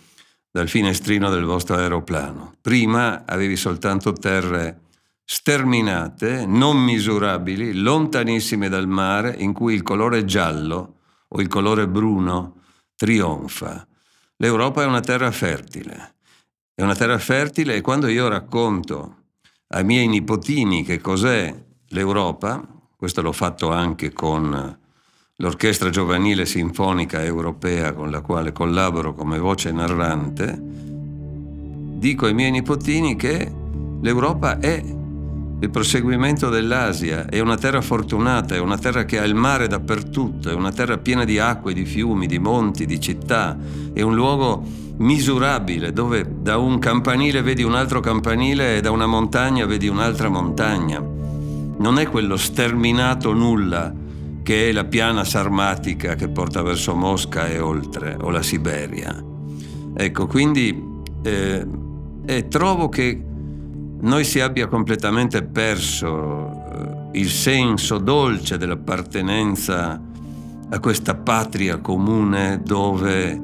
dal 0.51 0.69
finestrino 0.69 1.31
del 1.31 1.45
vostro 1.45 1.77
aeroplano. 1.77 2.53
Prima 2.61 3.25
avevi 3.25 3.57
soltanto 3.57 4.13
terre 4.13 4.83
sterminate, 5.25 6.45
non 6.45 6.77
misurabili, 6.77 7.73
lontanissime 7.73 8.69
dal 8.69 8.87
mare, 8.87 9.35
in 9.39 9.55
cui 9.55 9.73
il 9.73 9.83
colore 9.83 10.27
giallo 10.27 10.97
o 11.29 11.41
il 11.41 11.49
colore 11.49 11.89
bruno 11.89 12.61
trionfa. 12.97 13.87
L'Europa 14.37 14.83
è 14.83 14.87
una 14.87 15.01
terra 15.01 15.31
fertile. 15.31 16.15
È 16.75 16.83
una 16.83 16.95
terra 16.95 17.19
fertile 17.19 17.77
e 17.77 17.81
quando 17.81 18.09
io 18.09 18.29
racconto 18.29 19.17
ai 19.69 19.85
miei 19.85 20.09
nipotini 20.09 20.83
che 20.83 21.01
cos'è 21.01 21.55
l'Europa, 21.89 22.63
questo 22.97 23.23
l'ho 23.23 23.33
fatto 23.33 23.71
anche 23.71 24.13
con 24.13 24.79
l'Orchestra 25.37 25.91
Giovanile 25.91 26.47
Sinfonica 26.47 27.23
Europea 27.23 27.93
con 27.93 28.11
la 28.11 28.21
quale 28.21 28.53
collaboro 28.53 29.15
come 29.15 29.39
voce 29.39 29.73
narrante, 29.73 30.57
dico 30.61 32.27
ai 32.27 32.35
miei 32.35 32.51
nipotini 32.51 33.17
che 33.17 33.53
l'Europa 34.01 34.59
è 34.59 34.83
il 35.65 35.71
proseguimento 35.71 36.49
dell'Asia, 36.49 37.27
è 37.27 37.41
una 37.41 37.57
terra 37.57 37.81
fortunata, 37.81 38.55
è 38.55 38.59
una 38.59 38.79
terra 38.79 39.05
che 39.05 39.19
ha 39.19 39.25
il 39.25 39.35
mare 39.35 39.67
dappertutto, 39.67 40.51
è 40.51 40.55
una 40.55 40.73
terra 40.73 40.99
piena 40.99 41.25
di 41.25 41.39
acque, 41.39 41.73
di 41.73 41.85
fiumi, 41.85 42.27
di 42.27 42.39
monti, 42.39 42.87
di 42.87 43.01
città, 43.01 43.57
è 43.93 44.03
un 44.03 44.15
luogo 44.15 44.63
misurabile 44.97 45.93
dove 45.93 46.25
da 46.41 46.57
un 46.57 46.79
campanile 46.79 47.43
vedi 47.43 47.65
un 47.65 47.75
altro 47.75 47.99
campanile 47.99 48.77
e 48.77 48.81
da 48.81 48.93
una 48.93 49.07
montagna 49.07 49.67
vedi 49.67 49.89
un'altra 49.89 50.29
montagna. 50.29 51.01
Non 51.01 51.99
è 51.99 52.07
quello 52.09 52.37
sterminato 52.37 53.33
nulla 53.33 53.93
che 54.43 54.69
è 54.69 54.73
la 54.73 54.85
piana 54.85 55.25
sarmatica 55.25 56.15
che 56.15 56.29
porta 56.29 56.63
verso 56.63 56.95
Mosca 56.95 57.49
e 57.49 57.59
oltre, 57.59 58.17
o 58.21 58.31
la 58.31 58.43
Siberia. 58.43 59.21
Ecco, 59.97 60.27
quindi 60.27 60.83
eh, 61.23 61.67
eh, 62.27 62.49
trovo 62.49 62.89
che 62.89 63.33
noi 64.01 64.25
si 64.25 64.41
abbia 64.41 64.67
completamente 64.67 65.43
perso 65.43 67.11
eh, 67.13 67.19
il 67.19 67.31
senso 67.31 67.99
dolce 67.99 68.59
dell'appartenenza 68.59 70.01
a 70.69 70.81
questa 70.81 71.15
patria 71.15 71.79
comune 71.79 72.61
dove 72.65 73.41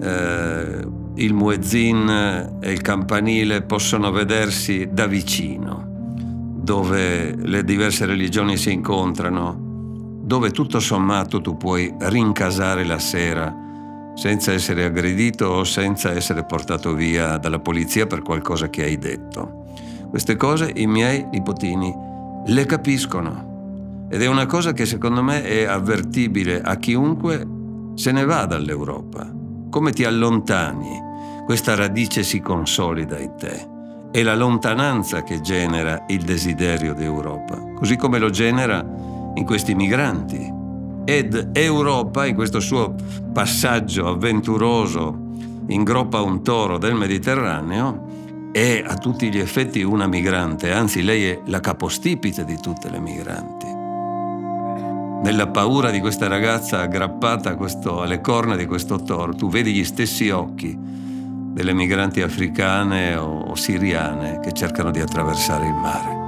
eh, 0.00 0.86
il 1.16 1.32
muezzin 1.32 2.58
e 2.60 2.72
il 2.72 2.80
campanile 2.80 3.62
possono 3.62 4.10
vedersi 4.10 4.88
da 4.90 5.06
vicino, 5.06 5.86
dove 6.56 7.34
le 7.36 7.62
diverse 7.62 8.04
religioni 8.06 8.56
si 8.56 8.72
incontrano, 8.72 9.56
dove 10.22 10.50
tutto 10.50 10.80
sommato 10.80 11.40
tu 11.40 11.56
puoi 11.56 11.94
rincasare 11.98 12.84
la 12.84 12.98
sera 12.98 13.62
senza 14.14 14.52
essere 14.52 14.84
aggredito 14.84 15.46
o 15.46 15.64
senza 15.64 16.10
essere 16.12 16.44
portato 16.44 16.94
via 16.94 17.36
dalla 17.36 17.58
polizia 17.58 18.06
per 18.06 18.22
qualcosa 18.22 18.70
che 18.70 18.84
hai 18.84 18.98
detto. 18.98 19.63
Queste 20.14 20.36
cose 20.36 20.70
i 20.76 20.86
miei 20.86 21.26
nipotini 21.28 21.92
le 22.46 22.66
capiscono 22.66 24.06
ed 24.08 24.22
è 24.22 24.28
una 24.28 24.46
cosa 24.46 24.72
che 24.72 24.86
secondo 24.86 25.24
me 25.24 25.42
è 25.42 25.64
avvertibile 25.64 26.62
a 26.62 26.76
chiunque 26.76 27.44
se 27.96 28.12
ne 28.12 28.24
va 28.24 28.46
dall'Europa. 28.46 29.28
Come 29.68 29.90
ti 29.90 30.04
allontani, 30.04 31.00
questa 31.44 31.74
radice 31.74 32.22
si 32.22 32.38
consolida 32.38 33.18
in 33.18 33.34
te. 33.36 33.68
È 34.12 34.22
la 34.22 34.36
lontananza 34.36 35.24
che 35.24 35.40
genera 35.40 36.04
il 36.06 36.22
desiderio 36.22 36.94
d'Europa, 36.94 37.60
così 37.74 37.96
come 37.96 38.20
lo 38.20 38.30
genera 38.30 38.86
in 39.34 39.44
questi 39.44 39.74
migranti. 39.74 40.48
Ed 41.06 41.50
Europa, 41.54 42.24
in 42.24 42.36
questo 42.36 42.60
suo 42.60 42.94
passaggio 43.32 44.06
avventuroso 44.06 45.18
in 45.66 45.82
groppa 45.82 46.20
un 46.20 46.44
toro 46.44 46.78
del 46.78 46.94
Mediterraneo, 46.94 48.13
è 48.54 48.84
a 48.86 48.96
tutti 48.96 49.32
gli 49.32 49.40
effetti 49.40 49.82
una 49.82 50.06
migrante, 50.06 50.70
anzi 50.70 51.02
lei 51.02 51.24
è 51.24 51.40
la 51.46 51.58
capostipite 51.58 52.44
di 52.44 52.56
tutte 52.60 52.88
le 52.88 53.00
migranti. 53.00 53.66
Nella 55.24 55.48
paura 55.48 55.90
di 55.90 55.98
questa 55.98 56.28
ragazza 56.28 56.78
aggrappata 56.78 57.56
questo, 57.56 58.00
alle 58.00 58.20
corna 58.20 58.54
di 58.54 58.66
questo 58.66 59.02
toro, 59.02 59.34
tu 59.34 59.48
vedi 59.48 59.72
gli 59.72 59.82
stessi 59.82 60.30
occhi 60.30 60.72
delle 60.78 61.72
migranti 61.72 62.22
africane 62.22 63.16
o 63.16 63.56
siriane 63.56 64.38
che 64.38 64.52
cercano 64.52 64.92
di 64.92 65.00
attraversare 65.00 65.66
il 65.66 65.74
mare. 65.74 66.22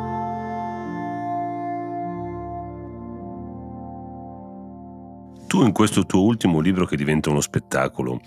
Tu 5.47 5.63
in 5.63 5.71
questo 5.71 6.05
tuo 6.07 6.23
ultimo 6.23 6.59
libro 6.59 6.87
che 6.87 6.97
diventa 6.97 7.31
uno 7.31 7.41
spettacolo, 7.41 8.19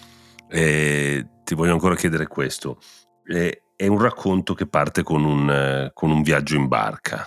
eh, 0.47 1.27
ti 1.43 1.53
voglio 1.53 1.73
ancora 1.73 1.95
chiedere 1.95 2.27
questo. 2.27 2.77
Eh, 3.25 3.63
è 3.79 3.87
un 3.87 3.97
racconto 3.97 4.53
che 4.55 4.67
parte 4.67 5.03
con 5.03 5.23
un, 5.23 5.49
eh, 5.49 5.91
con 5.93 6.11
un 6.11 6.21
viaggio 6.21 6.57
in 6.57 6.67
barca, 6.67 7.25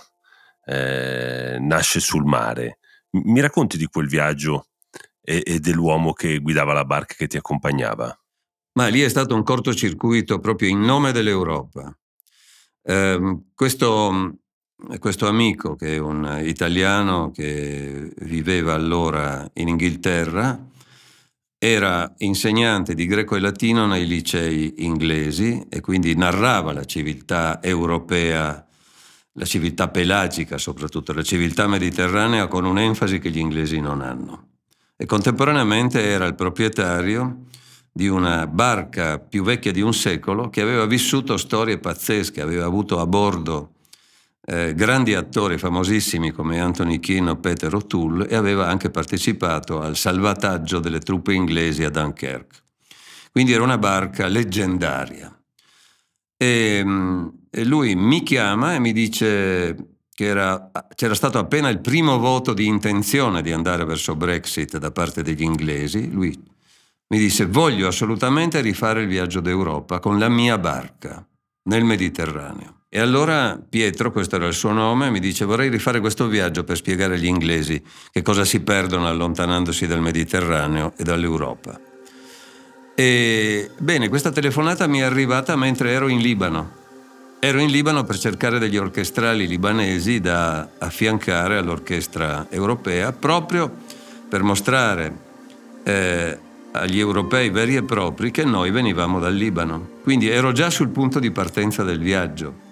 eh, 0.65 1.57
nasce 1.59 1.99
sul 1.99 2.25
mare. 2.25 2.77
Mi 3.13 3.39
racconti 3.39 3.75
di 3.75 3.87
quel 3.87 4.07
viaggio 4.07 4.67
e, 5.19 5.41
e, 5.43 5.59
dell'uomo 5.59 6.13
che 6.13 6.37
guidava 6.37 6.73
la 6.73 6.85
barca 6.85 7.15
che 7.15 7.25
ti 7.25 7.37
accompagnava? 7.37 8.15
Ma 8.73 8.87
lì 8.89 9.01
è 9.01 9.09
stato 9.09 9.33
un 9.33 9.41
cortocircuito 9.41 10.37
proprio 10.37 10.69
in 10.69 10.81
nome 10.81 11.11
dell'Europa. 11.11 11.91
Eh, 12.83 13.39
questo, 13.55 14.37
questo 14.99 15.27
amico, 15.27 15.75
che 15.75 15.95
è 15.95 15.97
un 15.97 16.39
italiano 16.43 17.31
che 17.31 18.13
viveva 18.17 18.75
allora 18.75 19.49
in 19.53 19.69
Inghilterra, 19.69 20.69
era 21.65 22.13
insegnante 22.17 22.93
di 22.93 23.05
greco 23.05 23.37
e 23.37 23.39
latino 23.39 23.87
nei 23.87 24.05
licei 24.05 24.73
inglesi 24.79 25.65
e 25.69 25.79
quindi 25.79 26.13
narrava 26.13 26.73
la 26.73 26.83
civiltà 26.83 27.63
europea, 27.63 28.67
la 29.31 29.45
civiltà 29.45 29.87
pelagica 29.87 30.57
soprattutto, 30.57 31.13
la 31.13 31.23
civiltà 31.23 31.65
mediterranea 31.65 32.47
con 32.47 32.65
un'enfasi 32.65 33.19
che 33.19 33.29
gli 33.29 33.37
inglesi 33.37 33.79
non 33.79 34.01
hanno. 34.01 34.47
E 34.97 35.05
contemporaneamente 35.05 36.03
era 36.03 36.25
il 36.25 36.35
proprietario 36.35 37.45
di 37.93 38.09
una 38.09 38.45
barca 38.45 39.19
più 39.19 39.41
vecchia 39.41 39.71
di 39.71 39.79
un 39.79 39.93
secolo 39.93 40.49
che 40.49 40.59
aveva 40.59 40.85
vissuto 40.85 41.37
storie 41.37 41.77
pazzesche, 41.77 42.41
aveva 42.41 42.65
avuto 42.65 42.99
a 42.99 43.07
bordo 43.07 43.75
eh, 44.45 44.73
grandi 44.73 45.13
attori 45.13 45.57
famosissimi 45.57 46.31
come 46.31 46.59
Anthony 46.59 46.99
Keane 46.99 47.29
o 47.29 47.37
Peter 47.37 47.73
O'Toole 47.73 48.27
e 48.27 48.35
aveva 48.35 48.67
anche 48.67 48.89
partecipato 48.89 49.79
al 49.79 49.95
salvataggio 49.95 50.79
delle 50.79 50.99
truppe 50.99 51.33
inglesi 51.33 51.83
a 51.83 51.89
Dunkerque. 51.89 52.59
Quindi 53.31 53.53
era 53.53 53.63
una 53.63 53.77
barca 53.77 54.27
leggendaria. 54.27 55.33
E, 56.35 56.81
mm, 56.83 57.27
e 57.49 57.63
lui 57.63 57.95
mi 57.95 58.21
chiama 58.21 58.73
e 58.73 58.79
mi 58.79 58.91
dice 58.91 59.93
che 60.13 60.25
era, 60.25 60.71
c'era 60.93 61.15
stato 61.15 61.39
appena 61.39 61.69
il 61.69 61.79
primo 61.79 62.19
voto 62.19 62.53
di 62.53 62.67
intenzione 62.67 63.41
di 63.41 63.51
andare 63.51 63.85
verso 63.85 64.15
Brexit 64.15 64.77
da 64.77 64.91
parte 64.91 65.23
degli 65.23 65.41
inglesi. 65.41 66.11
Lui 66.11 66.37
mi 67.07 67.17
disse 67.17 67.45
voglio 67.45 67.87
assolutamente 67.87 68.59
rifare 68.59 69.03
il 69.03 69.07
viaggio 69.07 69.39
d'Europa 69.39 69.99
con 69.99 70.19
la 70.19 70.29
mia 70.29 70.57
barca 70.57 71.25
nel 71.69 71.85
Mediterraneo. 71.85 72.82
E 72.95 72.99
allora 72.99 73.59
Pietro, 73.67 74.11
questo 74.11 74.35
era 74.35 74.45
il 74.45 74.53
suo 74.53 74.71
nome, 74.71 75.09
mi 75.09 75.19
dice 75.19 75.45
vorrei 75.45 75.67
rifare 75.67 75.99
questo 75.99 76.27
viaggio 76.27 76.63
per 76.63 76.77
spiegare 76.77 77.15
agli 77.15 77.25
inglesi 77.25 77.81
che 78.11 78.21
cosa 78.21 78.45
si 78.45 78.59
perdono 78.59 79.07
allontanandosi 79.07 79.87
dal 79.87 79.99
Mediterraneo 79.99 80.93
e 80.95 81.03
dall'Europa. 81.03 81.79
E 82.93 83.71
bene, 83.79 84.09
questa 84.09 84.29
telefonata 84.29 84.85
mi 84.85 84.99
è 84.99 85.01
arrivata 85.01 85.55
mentre 85.55 85.89
ero 85.89 86.07
in 86.07 86.19
Libano. 86.19 86.71
Ero 87.39 87.59
in 87.61 87.71
Libano 87.71 88.03
per 88.03 88.19
cercare 88.19 88.59
degli 88.59 88.77
orchestrali 88.77 89.47
libanesi 89.47 90.19
da 90.19 90.69
affiancare 90.77 91.57
all'orchestra 91.57 92.45
europea 92.51 93.11
proprio 93.11 93.75
per 94.29 94.43
mostrare 94.43 95.17
eh, 95.81 96.37
agli 96.73 96.99
europei 96.99 97.49
veri 97.49 97.75
e 97.75 97.81
propri 97.81 98.29
che 98.29 98.45
noi 98.45 98.69
venivamo 98.69 99.19
dal 99.19 99.33
Libano. 99.33 99.89
Quindi 100.03 100.29
ero 100.29 100.51
già 100.51 100.69
sul 100.69 100.89
punto 100.89 101.17
di 101.17 101.31
partenza 101.31 101.81
del 101.81 101.97
viaggio. 101.97 102.62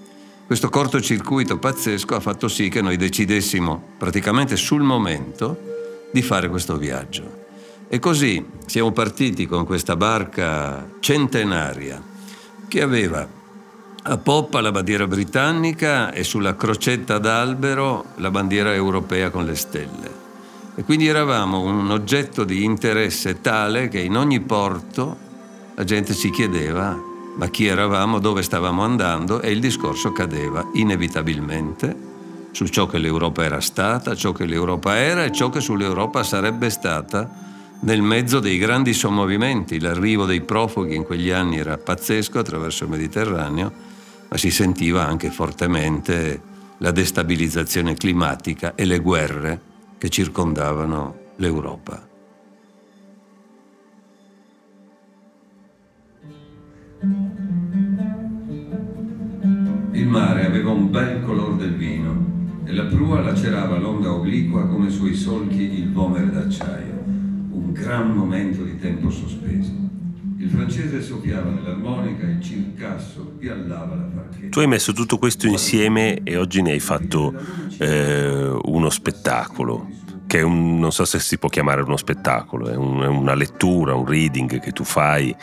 Questo 0.52 0.68
cortocircuito 0.68 1.60
pazzesco 1.60 2.14
ha 2.14 2.20
fatto 2.20 2.50
sì 2.50 2.68
che 2.68 2.82
noi 2.82 2.98
decidessimo 2.98 3.82
praticamente 3.98 4.58
sul 4.58 4.82
momento 4.82 6.10
di 6.12 6.22
fare 6.22 6.50
questo 6.50 6.76
viaggio. 6.76 7.46
E 7.88 8.00
così 8.00 8.46
siamo 8.66 8.92
partiti 8.92 9.46
con 9.46 9.66
questa 9.66 9.96
barca 9.96 10.90
centenaria 11.00 12.04
che 12.68 12.82
aveva 12.82 13.26
a 14.04 14.18
poppa 14.18 14.60
la 14.60 14.72
bandiera 14.72 15.08
britannica 15.08 16.12
e 16.12 16.26
sulla 16.26 16.58
crocetta 16.58 17.18
d'albero 17.18 18.08
la 18.16 18.30
bandiera 18.30 18.74
europea 18.74 19.30
con 19.30 19.46
le 19.46 19.56
stelle. 19.56 20.12
E 20.76 20.84
quindi 20.84 21.08
eravamo 21.08 21.62
un 21.62 21.90
oggetto 21.92 22.44
di 22.44 22.66
interesse 22.66 23.40
tale 23.40 23.88
che 23.88 24.02
in 24.02 24.18
ogni 24.18 24.42
porto 24.42 25.18
la 25.76 25.86
gente 25.86 26.14
ci 26.14 26.30
chiedeva 26.30 27.10
ma 27.36 27.48
chi 27.48 27.66
eravamo, 27.66 28.20
dove 28.20 28.42
stavamo 28.44 28.84
andando 28.84 29.42
e 29.42 29.52
il 29.52 29.60
discorso 29.60 30.12
cadeva 30.12 30.68
inevitabilmente 30.74 32.10
su 32.52 32.68
ciò 32.68 32.86
che 32.86 32.98
l'Europa 32.98 33.44
era 33.44 33.62
stata, 33.62 34.16
ciò 34.16 34.32
che 34.34 34.46
l'Europa 34.46 34.98
era 34.98 35.24
e 35.24 35.32
ciò 35.32 35.50
che 35.50 35.62
sull'Europa 35.62 36.24
sarebbe 36.24 36.70
stata 36.70 37.30
nel 37.82 38.02
mezzo 38.02 38.40
dei 38.40 38.58
grandi 38.58 38.94
sommovimenti. 38.94 39.80
L'arrivo 39.80 40.26
dei 40.26 40.42
profughi 40.42 40.96
in 40.96 41.04
quegli 41.04 41.30
anni 41.30 41.58
era 41.58 41.78
pazzesco 41.78 42.40
attraverso 42.40 42.84
il 42.84 42.90
Mediterraneo, 42.90 43.72
ma 44.28 44.38
si 44.38 44.52
sentiva 44.52 45.06
anche 45.06 45.32
fortemente 45.32 46.50
la 46.80 46.92
destabilizzazione 46.92 47.96
climatica 47.96 48.76
e 48.76 48.86
le 48.86 49.00
guerre 49.00 49.62
che 49.98 50.10
circondavano 50.10 51.16
l'Europa. 51.38 52.11
Mare 60.12 60.46
aveva 60.46 60.72
un 60.72 60.92
bel 60.92 61.24
color 61.24 61.56
del 61.56 61.74
vino 61.74 62.60
e 62.66 62.74
la 62.74 62.84
prua 62.84 63.22
lacerava 63.22 63.78
l'onda 63.78 64.12
obliqua 64.12 64.68
come 64.68 64.90
sui 64.90 65.16
solchi 65.16 65.62
il 65.62 65.90
vomere 65.92 66.30
d'acciaio. 66.30 67.02
Un 67.52 67.72
gran 67.72 68.14
momento 68.14 68.64
di 68.64 68.78
tempo 68.78 69.10
sospeso. 69.10 69.72
Il 70.38 70.50
francese 70.50 71.02
soffiava 71.02 71.52
nell'armonica, 71.52 72.28
il 72.28 72.42
circasso 72.42 73.36
piallava 73.38 73.96
la 73.96 74.10
farchetta. 74.14 74.50
Tu 74.50 74.60
hai 74.60 74.68
messo 74.68 74.92
tutto 74.92 75.18
questo 75.18 75.48
insieme 75.48 76.22
e 76.24 76.36
oggi 76.36 76.62
ne 76.62 76.72
hai 76.72 76.80
fatto 76.80 77.34
eh, 77.78 78.60
uno 78.64 78.90
spettacolo 78.90 79.88
che 80.32 80.40
è 80.40 80.44
un, 80.44 80.80
non 80.80 80.94
so 80.94 81.04
se 81.04 81.20
si 81.20 81.38
può 81.38 81.50
chiamare 81.50 81.82
uno 81.82 81.98
spettacolo, 81.98 82.70
è, 82.70 82.76
un, 82.78 83.02
è 83.02 83.08
una 83.08 83.34
lettura, 83.34 83.96
un 83.96 84.06
reading 84.06 84.62
che 84.62 84.72
tu 84.72 84.86
fai 84.86 85.36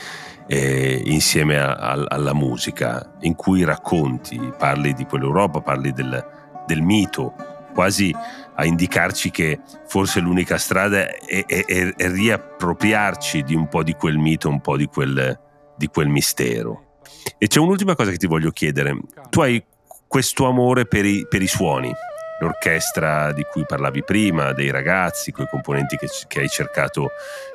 eh, 0.47 1.03
insieme 1.05 1.59
a, 1.59 1.75
a, 1.75 2.05
alla 2.09 2.33
musica, 2.33 3.17
in 3.21 3.35
cui 3.35 3.65
racconti, 3.65 4.41
parli 4.57 4.95
di 4.95 5.05
quell'Europa, 5.05 5.61
parli 5.61 5.93
del, 5.93 6.27
del 6.67 6.81
mito, 6.81 7.35
quasi 7.75 8.17
a 8.55 8.65
indicarci 8.65 9.31
che 9.31 9.61
forse 9.87 10.21
l'unica 10.21 10.57
strada 10.57 11.07
è, 11.07 11.45
è, 11.45 11.67
è, 11.67 11.95
è, 11.95 12.11
riappropriarci 12.11 13.43
di 13.43 13.55
un 13.55 13.69
po' 13.69 13.83
di 13.83 13.93
quel 13.93 14.17
mito, 14.17 14.49
un 14.49 14.63
po' 14.63 14.79
di 14.79 14.87
quel, 14.87 15.39
di 15.77 15.87
quel 15.89 16.09
mistero. 16.09 17.01
E 17.37 17.47
c'è 17.47 17.61
un'ultima 17.61 17.95
cosa 17.95 18.11
che 18.11 18.17
ti 18.17 18.27
voglio 18.27 18.53
chiedere. 18.53 18.99
Tu 19.29 19.43
hai 19.43 19.63
questo 20.07 20.47
amore 20.47 20.87
per 20.87 21.05
i, 21.05 21.27
per 21.29 21.43
i 21.43 21.47
suoni, 21.47 21.93
l'orchestra 22.41 23.33
di 23.33 23.43
cui 23.51 23.65
parlavi 23.67 24.03
prima, 24.05 24.53
dei 24.53 24.71
ragazzi, 24.71 25.33
quei 25.33 25.47
componenti 25.49 25.97
che, 25.97 26.09
che 26.27 26.41
hai 26.41 26.49
cercato 26.49 27.11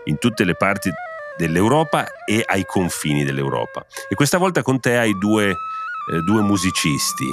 in 0.06 0.18
tutte 0.18 0.44
le 0.44 0.56
parti 0.56 0.92
dell'Europa 1.38 2.06
e 2.26 2.44
ai 2.46 2.66
confini 2.66 3.24
dell'Europa. 3.24 3.86
E 4.10 4.16
questa 4.16 4.38
volta 4.38 4.62
con 4.62 4.80
te 4.80 4.98
hai 4.98 5.18
due, 5.18 5.50
eh, 5.50 6.20
due 6.26 6.42
musicisti 6.42 7.26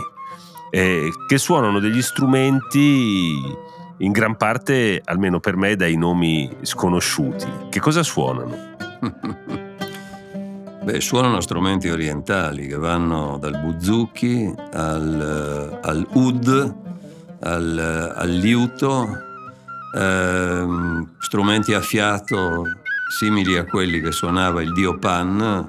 eh, 0.71 1.11
che 1.27 1.39
suonano 1.39 1.81
degli 1.81 2.01
strumenti 2.01 3.35
in 3.99 4.13
gran 4.13 4.37
parte, 4.37 5.03
almeno 5.05 5.41
per 5.41 5.57
me, 5.57 5.77
dai 5.77 5.97
nomi 5.97 6.51
sconosciuti. 6.63 7.47
Che 7.69 7.81
cosa 7.81 8.03
suonano? 8.03 8.69
Beh, 10.83 11.01
suonano 11.01 11.43
strumenti 11.43 11.91
orientali 11.91 12.67
che 12.67 12.77
vanno 12.77 13.37
dal 13.39 13.61
buzuki 13.61 14.51
al, 14.73 15.79
al 15.83 16.07
ud, 16.15 16.90
al, 17.41 18.15
al 18.17 18.31
liuto, 18.31 19.19
ehm, 19.97 21.17
strumenti 21.19 21.73
a 21.73 21.81
fiato 21.81 22.65
simili 23.19 23.57
a 23.57 23.65
quelli 23.65 24.01
che 24.01 24.13
suonava 24.13 24.63
il 24.63 24.73
dio 24.73 24.99
Pan, 24.99 25.67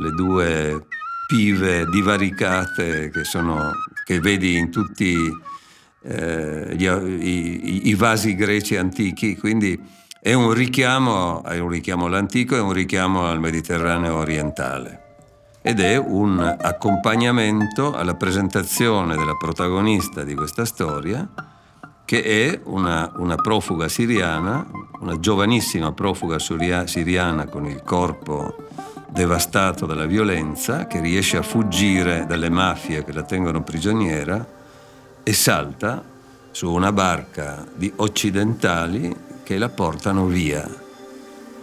le 0.00 0.10
due 0.10 0.86
pive 1.26 1.86
divaricate 1.86 3.10
che, 3.10 3.24
sono, 3.24 3.72
che 4.04 4.20
vedi 4.20 4.56
in 4.56 4.70
tutti 4.70 5.30
eh, 6.02 6.74
gli, 6.74 6.86
i, 6.86 7.88
i, 7.88 7.94
vasi 7.94 8.34
greci 8.34 8.76
antichi, 8.76 9.36
quindi 9.36 9.78
è 10.20 10.32
un 10.32 10.52
richiamo, 10.52 11.42
è 11.44 11.58
un 11.58 11.68
richiamo 11.68 12.06
all'antico 12.06 12.56
e 12.56 12.60
un 12.60 12.72
richiamo 12.72 13.26
al 13.26 13.40
Mediterraneo 13.40 14.16
orientale 14.16 15.07
ed 15.60 15.80
è 15.80 15.96
un 15.96 16.38
accompagnamento 16.38 17.94
alla 17.94 18.14
presentazione 18.14 19.16
della 19.16 19.36
protagonista 19.36 20.22
di 20.22 20.34
questa 20.34 20.64
storia, 20.64 21.28
che 22.04 22.22
è 22.22 22.60
una, 22.64 23.12
una 23.16 23.36
profuga 23.36 23.88
siriana, 23.88 24.66
una 25.00 25.18
giovanissima 25.18 25.92
profuga 25.92 26.38
siriana 26.38 27.46
con 27.46 27.66
il 27.66 27.82
corpo 27.82 28.68
devastato 29.08 29.84
dalla 29.84 30.06
violenza, 30.06 30.86
che 30.86 31.00
riesce 31.00 31.36
a 31.36 31.42
fuggire 31.42 32.24
dalle 32.26 32.48
mafie 32.48 33.04
che 33.04 33.12
la 33.12 33.22
tengono 33.22 33.62
prigioniera 33.62 34.46
e 35.22 35.32
salta 35.32 36.02
su 36.50 36.72
una 36.72 36.92
barca 36.92 37.66
di 37.74 37.92
occidentali 37.96 39.14
che 39.42 39.58
la 39.58 39.68
portano 39.68 40.26
via 40.26 40.66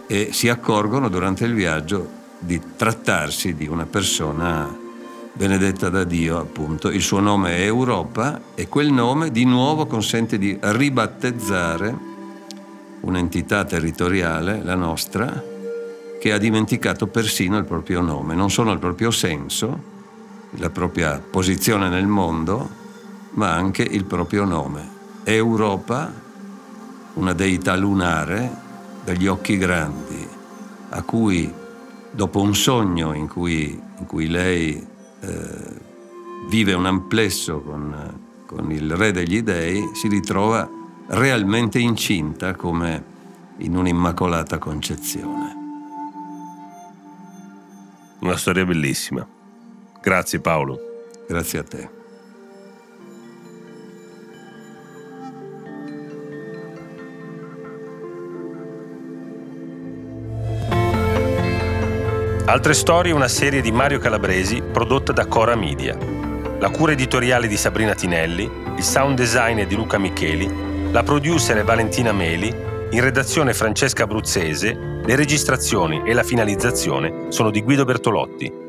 e 0.06 0.30
si 0.32 0.48
accorgono 0.48 1.08
durante 1.08 1.44
il 1.44 1.54
viaggio 1.54 2.15
di 2.46 2.60
trattarsi 2.76 3.54
di 3.54 3.66
una 3.66 3.84
persona 3.84 4.84
benedetta 5.32 5.90
da 5.90 6.04
Dio, 6.04 6.38
appunto. 6.38 6.88
Il 6.88 7.02
suo 7.02 7.20
nome 7.20 7.56
è 7.56 7.60
Europa 7.62 8.40
e 8.54 8.68
quel 8.68 8.90
nome 8.90 9.30
di 9.30 9.44
nuovo 9.44 9.86
consente 9.86 10.38
di 10.38 10.56
ribattezzare 10.58 11.94
un'entità 13.00 13.64
territoriale, 13.64 14.62
la 14.62 14.76
nostra, 14.76 15.42
che 16.18 16.32
ha 16.32 16.38
dimenticato 16.38 17.08
persino 17.08 17.58
il 17.58 17.64
proprio 17.64 18.00
nome, 18.00 18.34
non 18.34 18.50
solo 18.50 18.72
il 18.72 18.78
proprio 18.78 19.10
senso, 19.10 19.94
la 20.52 20.70
propria 20.70 21.20
posizione 21.20 21.88
nel 21.88 22.06
mondo, 22.06 22.68
ma 23.32 23.52
anche 23.52 23.82
il 23.82 24.04
proprio 24.04 24.44
nome. 24.44 24.94
Europa, 25.24 26.10
una 27.14 27.32
deità 27.32 27.76
lunare 27.76 28.50
dagli 29.04 29.26
occhi 29.26 29.58
grandi, 29.58 30.26
a 30.90 31.02
cui 31.02 31.52
dopo 32.16 32.40
un 32.40 32.54
sogno 32.54 33.12
in 33.12 33.28
cui, 33.28 33.80
in 33.98 34.06
cui 34.06 34.26
lei 34.26 34.84
eh, 35.20 35.84
vive 36.48 36.72
un 36.72 36.86
amplesso 36.86 37.60
con, 37.60 38.18
con 38.46 38.72
il 38.72 38.96
re 38.96 39.12
degli 39.12 39.42
dei, 39.42 39.90
si 39.92 40.08
ritrova 40.08 40.68
realmente 41.08 41.78
incinta 41.78 42.54
come 42.54 43.14
in 43.58 43.76
un'immacolata 43.76 44.58
concezione. 44.58 45.54
Una 48.20 48.36
storia 48.36 48.64
bellissima. 48.64 49.26
Grazie 50.00 50.40
Paolo. 50.40 50.78
Grazie 51.28 51.58
a 51.58 51.62
te. 51.64 51.90
Altre 62.48 62.74
storie 62.74 63.10
una 63.10 63.26
serie 63.26 63.60
di 63.60 63.72
Mario 63.72 63.98
Calabresi 63.98 64.62
prodotta 64.62 65.12
da 65.12 65.26
Cora 65.26 65.56
Media. 65.56 65.98
La 66.60 66.70
cura 66.70 66.92
editoriale 66.92 67.48
di 67.48 67.56
Sabrina 67.56 67.92
Tinelli, 67.92 68.48
il 68.76 68.82
sound 68.84 69.16
design 69.16 69.58
è 69.58 69.66
di 69.66 69.74
Luca 69.74 69.98
Micheli, 69.98 70.92
la 70.92 71.02
producer 71.02 71.56
è 71.56 71.64
Valentina 71.64 72.12
Meli, 72.12 72.54
in 72.90 73.00
redazione 73.00 73.52
Francesca 73.52 74.04
Abruzzese, 74.04 75.00
le 75.04 75.16
registrazioni 75.16 76.02
e 76.06 76.12
la 76.12 76.22
finalizzazione 76.22 77.32
sono 77.32 77.50
di 77.50 77.62
Guido 77.62 77.84
Bertolotti. 77.84 78.65